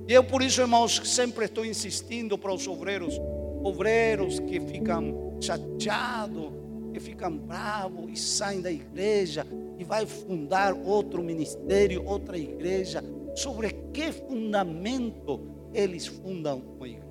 E 0.05 0.11
eu 0.11 0.21
por 0.21 0.43
isso, 0.43 0.59
irmãos, 0.59 1.01
sempre 1.05 1.45
estou 1.45 1.65
insistindo 1.65 2.37
para 2.37 2.53
os 2.53 2.67
obreiros, 2.67 3.17
obreiros 3.65 4.39
que 4.39 4.60
ficam 4.60 5.39
chateados, 5.41 6.54
que 6.93 6.99
ficam 6.99 7.36
bravos 7.36 8.12
e 8.12 8.15
saem 8.15 8.62
da 8.62 8.71
igreja 8.71 9.45
e 9.80 9.84
vai 9.84 10.06
fundar 10.06 10.71
outro 10.73 11.23
ministério, 11.23 12.06
outra 12.06 12.38
igreja. 12.38 13.04
Sobre 13.34 13.71
que 13.91 14.12
fundamento 14.12 15.41
eles 15.73 16.06
fundam 16.06 16.62
uma 16.78 16.88
igreja? 16.88 17.06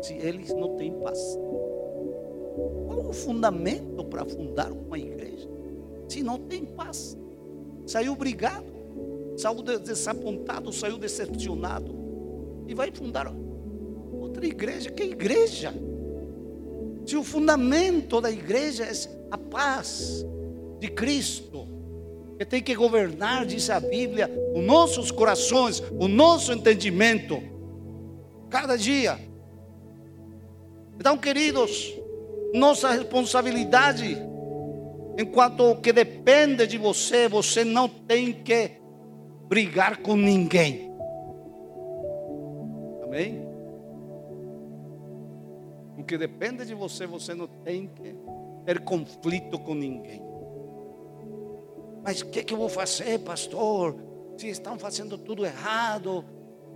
Se 0.00 0.14
eles 0.14 0.54
não 0.54 0.76
têm 0.76 0.92
paz. 1.00 1.18
Qual 2.86 3.08
o 3.08 3.12
fundamento 3.12 4.04
para 4.04 4.24
fundar 4.24 4.70
uma 4.70 4.96
igreja? 4.96 5.48
Se 6.08 6.22
não 6.22 6.38
tem 6.38 6.64
paz. 6.64 7.18
Saiu 7.84 8.14
brigado, 8.14 8.72
saiu 9.36 9.60
desapontado, 9.60 10.72
saiu 10.72 10.98
decepcionado 10.98 11.94
e 12.68 12.74
vai 12.74 12.92
fundar 12.92 13.26
outra 14.12 14.46
igreja. 14.46 14.90
Que 14.90 15.02
igreja? 15.02 15.74
Se 17.06 17.16
o 17.16 17.22
fundamento 17.22 18.20
da 18.20 18.30
igreja 18.30 18.84
é 18.84 18.92
a 19.30 19.38
paz 19.38 20.26
de 20.80 20.88
Cristo, 20.88 21.68
que 22.36 22.44
tem 22.44 22.60
que 22.60 22.74
governar, 22.74 23.46
diz 23.46 23.70
a 23.70 23.78
Bíblia, 23.78 24.28
os 24.54 24.64
nossos 24.64 25.12
corações, 25.12 25.80
o 25.92 26.08
nosso 26.08 26.52
entendimento, 26.52 27.40
cada 28.50 28.76
dia. 28.76 29.18
Então, 30.98 31.16
queridos, 31.16 31.94
nossa 32.52 32.90
responsabilidade, 32.90 34.16
enquanto 35.16 35.76
que 35.76 35.92
depende 35.92 36.66
de 36.66 36.76
você, 36.76 37.28
você 37.28 37.64
não 37.64 37.88
tem 37.88 38.32
que 38.32 38.72
brigar 39.48 39.98
com 39.98 40.16
ninguém. 40.16 40.90
Amém? 43.04 43.45
Que 46.06 46.16
depende 46.16 46.64
de 46.64 46.74
você, 46.74 47.06
você 47.06 47.34
não 47.34 47.46
tem 47.46 47.88
que 47.88 48.14
ter 48.64 48.80
conflito 48.80 49.58
com 49.58 49.74
ninguém. 49.74 50.22
Mas 52.02 52.20
o 52.20 52.26
que, 52.26 52.44
que 52.44 52.54
eu 52.54 52.58
vou 52.58 52.68
fazer, 52.68 53.18
pastor? 53.20 53.96
Se 54.36 54.48
estão 54.48 54.78
fazendo 54.78 55.18
tudo 55.18 55.44
errado, 55.44 56.24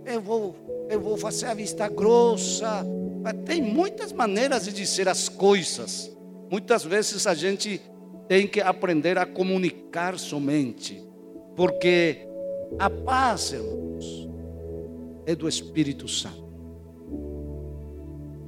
eu 0.05 0.21
vou, 0.21 0.55
eu 0.89 0.99
vou 0.99 1.15
fazer 1.15 1.45
a 1.47 1.53
vista 1.53 1.87
grossa. 1.87 2.85
Mas 3.21 3.35
tem 3.45 3.61
muitas 3.61 4.11
maneiras 4.11 4.65
de 4.65 4.73
dizer 4.73 5.07
as 5.07 5.29
coisas. 5.29 6.11
Muitas 6.49 6.83
vezes 6.83 7.25
a 7.27 7.33
gente 7.33 7.81
tem 8.27 8.47
que 8.47 8.59
aprender 8.59 9.17
a 9.17 9.25
comunicar 9.25 10.17
somente, 10.17 11.01
porque 11.55 12.27
a 12.79 12.89
paz, 12.89 13.51
irmãos, 13.51 14.29
é 15.25 15.35
do 15.35 15.47
Espírito 15.47 16.07
Santo. 16.07 16.40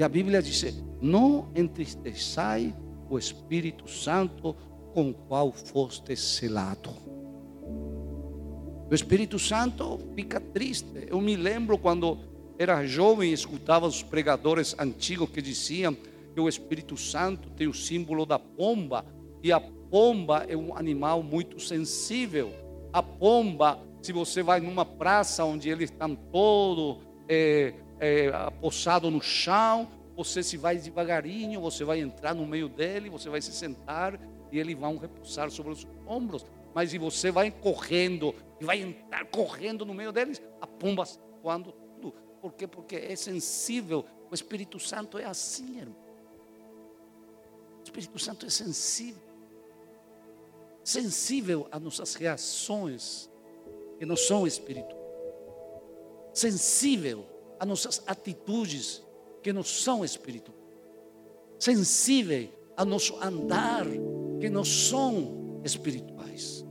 A 0.03 0.09
Bíblia 0.09 0.41
diz: 0.41 0.83
Não 1.01 1.49
entristeçai 1.55 2.75
o 3.09 3.17
Espírito 3.17 3.89
Santo 3.89 4.55
com 4.93 5.09
o 5.09 5.13
qual 5.13 5.51
foste 5.51 6.15
selado. 6.15 6.91
O 8.89 8.93
Espírito 8.93 9.39
Santo 9.39 9.99
fica 10.15 10.39
triste. 10.39 11.07
Eu 11.07 11.19
me 11.21 11.35
lembro 11.35 11.77
quando 11.77 12.19
era 12.59 12.85
jovem 12.85 13.31
e 13.31 13.33
escutava 13.33 13.87
os 13.87 14.03
pregadores 14.03 14.75
antigos 14.77 15.29
que 15.29 15.41
diziam 15.41 15.95
que 16.33 16.39
o 16.39 16.49
Espírito 16.49 16.97
Santo 16.97 17.49
tem 17.51 17.67
o 17.67 17.73
símbolo 17.73 18.25
da 18.25 18.37
pomba 18.37 19.05
e 19.41 19.51
a 19.51 19.59
pomba 19.59 20.45
é 20.47 20.55
um 20.55 20.75
animal 20.75 21.23
muito 21.23 21.59
sensível. 21.59 22.51
A 22.91 23.01
pomba 23.01 23.79
se 24.03 24.11
você 24.11 24.43
vai 24.43 24.59
numa 24.59 24.85
praça 24.85 25.45
onde 25.45 25.69
eles 25.69 25.89
estão 25.89 26.13
todos 26.13 26.97
é, 27.27 27.73
é, 28.03 29.09
no 29.09 29.21
chão, 29.21 29.87
você 30.15 30.43
se 30.43 30.57
vai 30.57 30.77
devagarinho, 30.77 31.61
você 31.61 31.85
vai 31.85 32.01
entrar 32.01 32.35
no 32.35 32.45
meio 32.45 32.67
dele, 32.67 33.09
você 33.09 33.29
vai 33.29 33.41
se 33.41 33.53
sentar 33.53 34.19
e 34.51 34.59
ele 34.59 34.75
vai 34.75 34.93
repousar 34.97 35.49
sobre 35.49 35.71
os 35.71 35.87
ombros. 36.05 36.45
Mas 36.75 36.91
se 36.91 36.97
você 36.97 37.31
vai 37.31 37.49
correndo 37.49 38.35
e 38.59 38.65
vai 38.65 38.81
entrar 38.81 39.25
correndo 39.27 39.85
no 39.85 39.93
meio 39.93 40.11
deles, 40.11 40.41
a 40.59 40.67
pomba 40.67 41.05
voando 41.41 41.71
tudo. 41.71 42.13
Por 42.41 42.53
quê? 42.53 42.67
Porque 42.67 42.97
é 42.97 43.15
sensível. 43.15 44.05
O 44.29 44.35
Espírito 44.35 44.79
Santo 44.79 45.17
é 45.17 45.25
assim, 45.25 45.79
irmão. 45.79 45.95
O 47.79 47.83
Espírito 47.83 48.19
Santo 48.19 48.45
é 48.45 48.49
sensível. 48.49 49.21
Sensível 50.83 51.67
às 51.71 51.81
nossas 51.81 52.15
reações, 52.15 53.29
que 53.97 54.05
não 54.05 54.17
são 54.17 54.45
espirituais. 54.45 55.01
Sensível 56.33 57.32
às 57.63 57.67
nossas 57.67 58.03
atitudes, 58.05 59.01
que 59.41 59.53
não 59.53 59.63
são 59.63 60.03
espirituais. 60.03 60.59
Sensível 61.57 62.49
ao 62.75 62.85
nosso 62.85 63.15
andar, 63.23 63.85
que 64.41 64.49
não 64.49 64.65
são 64.65 65.61
espirituais. 65.63 66.65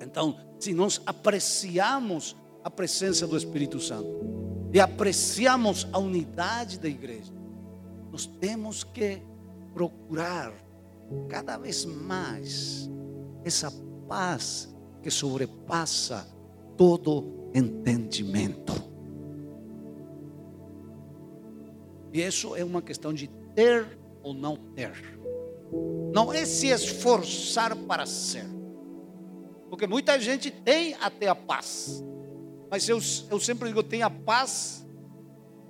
Então, 0.00 0.38
se 0.60 0.72
nós 0.72 1.00
apreciamos 1.04 2.36
a 2.62 2.70
presença 2.70 3.26
do 3.26 3.36
Espírito 3.36 3.80
Santo 3.80 4.70
e 4.72 4.78
apreciamos 4.78 5.88
a 5.92 5.98
unidade 5.98 6.78
da 6.78 6.88
igreja, 6.88 7.32
nós 8.12 8.26
temos 8.26 8.84
que 8.84 9.20
procurar 9.74 10.52
cada 11.28 11.58
vez 11.58 11.84
mais 11.84 12.88
essa 13.44 13.72
paz 14.06 14.72
que 15.02 15.10
sobrepassa 15.10 16.28
todo 16.76 17.50
entendimento. 17.52 18.87
E 22.12 22.22
isso 22.22 22.56
é 22.56 22.64
uma 22.64 22.82
questão 22.82 23.12
de 23.12 23.28
ter 23.54 23.98
ou 24.22 24.32
não 24.32 24.56
ter. 24.56 24.92
Não 26.12 26.32
é 26.32 26.44
se 26.44 26.68
esforçar 26.68 27.76
para 27.76 28.06
ser. 28.06 28.44
Porque 29.68 29.86
muita 29.86 30.18
gente 30.18 30.50
tem 30.50 30.94
até 30.94 31.28
a 31.28 31.34
paz. 31.34 32.02
Mas 32.70 32.88
eu, 32.88 32.98
eu 33.30 33.40
sempre 33.40 33.68
digo, 33.68 33.82
tem 33.82 34.02
a 34.02 34.10
paz, 34.10 34.86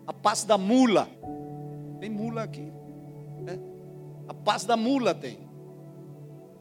a 0.07 0.13
paz 0.13 0.45
da 0.45 0.57
mula. 0.57 1.09
Tem 2.01 2.09
mula 2.09 2.43
aqui. 2.43 2.73
Né? 3.43 3.59
A 4.29 4.35
paz 4.35 4.65
da 4.65 4.77
mula 4.77 5.15
tem. 5.15 5.49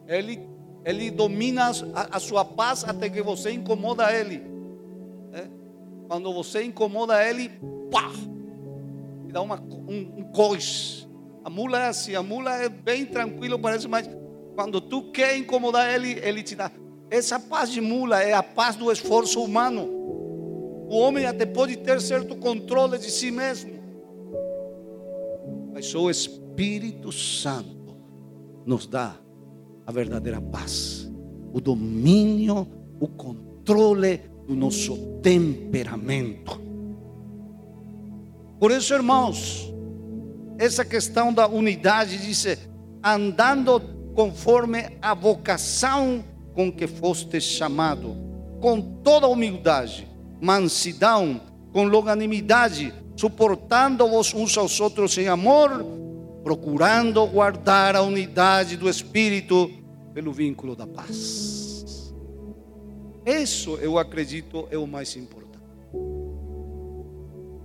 Ele, 0.08 0.48
ele 0.84 1.12
domina 1.12 1.72
a, 1.94 2.18
a 2.18 2.20
sua 2.20 2.44
paz 2.44 2.84
até 2.84 3.10
que 3.10 3.22
você 3.22 3.52
incomoda 3.52 4.12
ele. 4.12 4.40
Né? 5.32 5.50
Quando 6.08 6.34
você 6.34 6.64
incomoda 6.64 7.24
ele, 7.24 7.50
pá! 7.92 8.12
Dá 9.38 9.42
uma, 9.44 9.62
um, 9.88 10.14
um 10.18 10.24
coice. 10.34 11.08
A 11.44 11.50
mula 11.50 11.80
é 11.80 11.90
assim, 11.90 12.16
a 12.16 12.24
mula 12.24 12.56
é 12.56 12.68
bem 12.68 13.06
tranquilo, 13.06 13.60
parece, 13.60 13.88
mas 13.88 14.10
quando 14.56 14.82
tu 14.82 15.12
quer 15.12 15.38
incomodar 15.38 15.94
ele, 15.94 16.14
ele 16.24 16.42
te 16.42 16.56
dá. 16.56 16.72
Essa 17.08 17.40
paz 17.40 17.70
de 17.70 17.80
mula 17.80 18.20
é 18.20 18.34
a 18.34 18.42
paz 18.42 18.76
do 18.76 18.92
esforço 18.92 19.44
humano. 19.44 19.84
O 20.90 20.98
homem 20.98 21.28
até 21.28 21.46
pode 21.46 21.78
ter 21.78 22.02
certo 22.02 22.36
controle 22.36 22.98
de 22.98 23.12
si 23.12 23.30
mesmo, 23.30 23.74
mas 25.72 25.94
o 25.94 26.10
Espírito 26.10 27.12
Santo 27.12 27.96
nos 28.66 28.88
dá 28.88 29.20
a 29.86 29.92
verdadeira 29.92 30.42
paz, 30.42 31.08
o 31.54 31.62
domínio, 31.62 32.68
o 33.00 33.08
controle 33.08 34.20
do 34.48 34.56
nosso 34.56 34.98
temperamento. 35.22 36.67
Por 38.60 38.72
isso, 38.72 38.94
irmãos, 38.94 39.72
essa 40.58 40.84
questão 40.84 41.34
da 41.34 41.48
unidade 41.48 42.18
diz: 42.18 42.58
andando 43.04 43.80
conforme 44.16 44.98
a 45.02 45.14
vocação 45.14 46.24
com 46.54 46.72
que 46.72 46.88
foste 46.88 47.40
chamado, 47.40 48.16
com 48.60 48.82
toda 48.82 49.28
humildade, 49.28 50.08
mansidão, 50.42 51.40
com 51.72 51.84
longanimidade, 51.84 52.92
suportando-vos 53.16 54.34
uns 54.34 54.58
aos 54.58 54.80
outros 54.80 55.16
em 55.20 55.28
amor, 55.28 55.86
procurando 56.44 57.26
guardar 57.28 57.96
a 57.96 58.02
unidade 58.02 58.76
do 58.76 58.90
Espírito 58.90 59.70
pelo 60.16 60.34
vínculo 60.34 60.76
da 60.76 60.88
paz. 60.88 62.12
Isso 63.24 63.76
eu 63.76 64.00
acredito 64.00 64.68
é 64.72 64.78
o 64.78 64.88
mais 64.88 65.16
importante. 65.16 65.64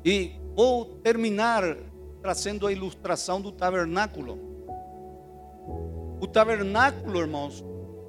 E 0.04 0.41
vou 0.54 0.84
terminar 0.84 1.62
trazendo 2.20 2.66
a 2.66 2.72
ilustração 2.72 3.40
do 3.40 3.50
tabernáculo. 3.50 4.38
O 6.20 6.26
tabernáculo, 6.26 7.18
irmãos, 7.18 7.64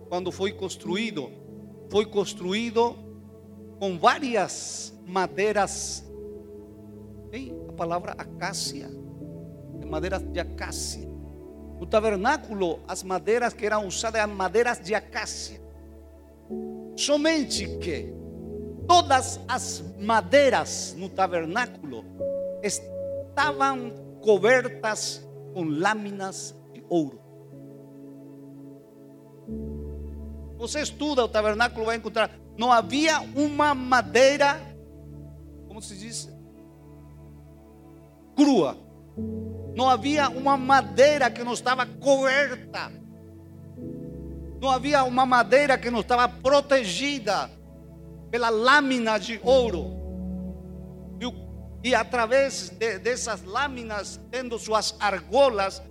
quando 0.08 0.32
foi 0.32 0.52
construído, 0.52 1.32
foi 1.90 2.06
construído 2.06 2.96
com 3.80 3.98
várias 3.98 4.94
madeiras. 5.06 6.04
Tem 7.32 7.52
a 7.68 7.74
palavra 7.74 8.12
acácia, 8.12 8.90
é 9.82 9.86
madeiras 9.86 10.22
de 10.22 10.40
acácia. 10.40 11.12
O 11.80 11.86
tabernáculo, 11.88 12.80
as 12.88 13.02
madeiras 13.02 13.54
que 13.54 13.66
eram 13.66 13.88
usadas 13.88 14.22
eram 14.22 14.36
madeiras 14.36 14.80
de 14.80 14.94
acácia. 14.94 15.60
Somente 16.96 17.68
que 17.80 18.14
todas 18.88 19.40
as 19.48 19.84
madeiras 20.00 20.96
no 20.96 21.10
tabernáculo 21.10 22.06
estavam 22.64 23.92
cobertas 24.22 25.28
com 25.54 25.64
lâminas 25.64 26.56
de 26.74 26.84
ouro. 26.90 27.20
Você 30.58 30.80
estuda 30.80 31.26
o 31.26 31.28
tabernáculo, 31.28 31.86
vai 31.86 31.98
encontrar. 31.98 32.32
Não 32.58 32.72
havia 32.72 33.20
uma 33.36 33.76
madeira, 33.76 34.62
como 35.68 35.82
se 35.82 35.98
diz? 35.98 36.32
Crua. 38.36 38.78
Não 39.76 39.90
havia 39.90 40.30
uma 40.30 40.56
madeira 40.56 41.30
que 41.30 41.44
não 41.44 41.54
estava 41.54 41.86
coberta. 41.86 42.92
Não 44.62 44.70
havia 44.70 45.04
uma 45.04 45.26
madeira 45.26 45.78
que 45.78 45.92
não 45.92 46.00
estava 46.00 46.30
protegida 46.30 47.52
pela 48.32 48.50
lâmina 48.50 49.20
de 49.20 49.40
ouro. 49.44 50.03
E 51.84 51.94
através 51.94 52.70
de, 52.70 52.98
dessas 52.98 53.44
lâminas, 53.44 54.20
tendo 54.32 54.58
suas 54.58 54.96
argolas, 55.00 55.82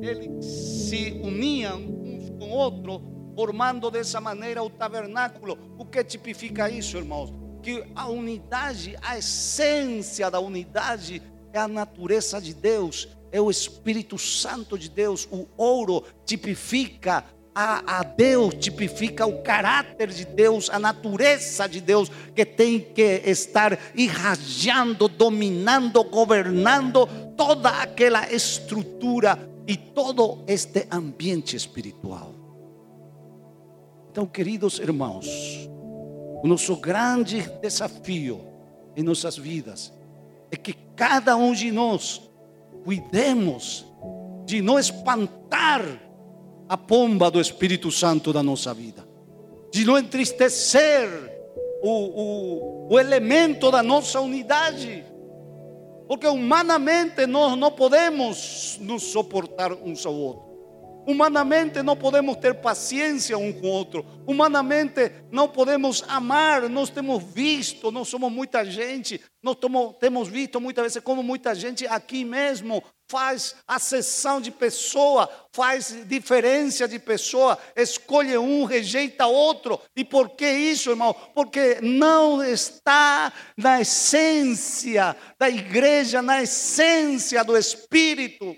eles 0.00 0.44
se 0.88 1.20
uniam 1.22 1.80
uns 1.80 2.30
com 2.30 2.50
outros, 2.50 3.02
formando 3.34 3.90
dessa 3.90 4.20
maneira 4.20 4.62
o 4.62 4.70
tabernáculo. 4.70 5.58
O 5.78 5.84
que 5.84 6.02
tipifica 6.02 6.70
isso, 6.70 6.96
irmãos? 6.96 7.30
Que 7.62 7.84
a 7.94 8.08
unidade, 8.08 8.96
a 9.02 9.18
essência 9.18 10.30
da 10.30 10.40
unidade 10.40 11.20
é 11.52 11.58
a 11.58 11.68
natureza 11.68 12.40
de 12.40 12.54
Deus, 12.54 13.08
é 13.30 13.40
o 13.40 13.50
Espírito 13.50 14.16
Santo 14.16 14.78
de 14.78 14.88
Deus. 14.88 15.28
O 15.30 15.46
ouro 15.58 16.04
tipifica 16.24 17.22
a, 17.54 18.00
a, 18.00 18.02
Deus, 18.02 18.54
tipifica 18.54 19.24
o 19.26 19.42
caráter 19.42 20.08
de 20.08 20.24
Deus, 20.24 20.68
a 20.68 20.78
natureza 20.78 21.68
de 21.68 21.80
Deus, 21.80 22.10
que 22.34 22.44
tem 22.44 22.80
que 22.80 23.22
estar 23.24 23.78
irradiando, 23.94 25.06
dominando, 25.06 26.02
governando 26.02 27.06
toda 27.36 27.70
aquela 27.70 28.30
estrutura 28.32 29.38
e 29.66 29.76
todo 29.76 30.42
este 30.46 30.86
ambiente 30.90 31.54
espiritual. 31.54 32.34
Então, 34.10 34.26
queridos 34.26 34.78
irmãos, 34.78 35.26
o 36.42 36.46
nosso 36.46 36.76
grande 36.76 37.40
desafio 37.62 38.40
em 38.96 39.02
nossas 39.02 39.36
vidas 39.36 39.92
é 40.50 40.56
que 40.56 40.72
cada 40.94 41.36
um 41.36 41.52
de 41.52 41.70
nós 41.72 42.20
cuidemos 42.84 43.86
de 44.44 44.60
não 44.60 44.78
espantar 44.78 45.82
a 46.68 46.76
pomba 46.76 47.30
do 47.30 47.40
Espírito 47.40 47.90
Santo 47.90 48.32
da 48.32 48.42
nossa 48.42 48.72
vida, 48.72 49.06
de 49.72 49.84
não 49.84 49.98
entristecer 49.98 51.08
o, 51.82 51.90
o, 51.90 52.92
o 52.92 52.98
elemento 52.98 53.70
da 53.70 53.82
nossa 53.82 54.20
unidade, 54.20 55.04
porque 56.08 56.26
humanamente 56.26 57.26
nós 57.26 57.56
não 57.58 57.70
podemos 57.70 58.78
nos 58.80 59.02
suportar 59.04 59.72
uns 59.72 60.04
ao 60.06 60.14
outro. 60.14 60.54
Humanamente 61.06 61.82
não 61.82 61.94
podemos 61.96 62.36
ter 62.36 62.54
paciência 62.54 63.36
um 63.36 63.52
com 63.52 63.66
o 63.66 63.70
outro. 63.70 64.06
Humanamente 64.26 65.12
não 65.30 65.46
podemos 65.46 66.02
amar. 66.08 66.68
Nós 66.70 66.88
temos 66.88 67.22
visto, 67.22 67.92
nós 67.92 68.08
somos 68.08 68.32
muita 68.32 68.64
gente. 68.64 69.20
Nós 69.42 69.56
temos 70.00 70.28
visto 70.28 70.58
muitas 70.58 70.84
vezes 70.84 71.02
como 71.02 71.22
muita 71.22 71.54
gente 71.54 71.86
aqui 71.86 72.24
mesmo 72.24 72.82
faz 73.08 73.54
acessão 73.66 74.40
de 74.40 74.50
pessoa, 74.50 75.28
faz 75.52 75.94
diferença 76.06 76.88
de 76.88 76.98
pessoa, 76.98 77.58
escolhe 77.76 78.36
um, 78.36 78.64
rejeita 78.64 79.26
outro. 79.26 79.80
E 79.96 80.04
por 80.04 80.30
que 80.30 80.48
isso, 80.48 80.90
irmão? 80.90 81.14
Porque 81.34 81.78
não 81.82 82.42
está 82.42 83.32
na 83.56 83.80
essência 83.80 85.16
da 85.38 85.48
igreja, 85.48 86.22
na 86.22 86.42
essência 86.42 87.44
do 87.44 87.56
Espírito. 87.56 88.56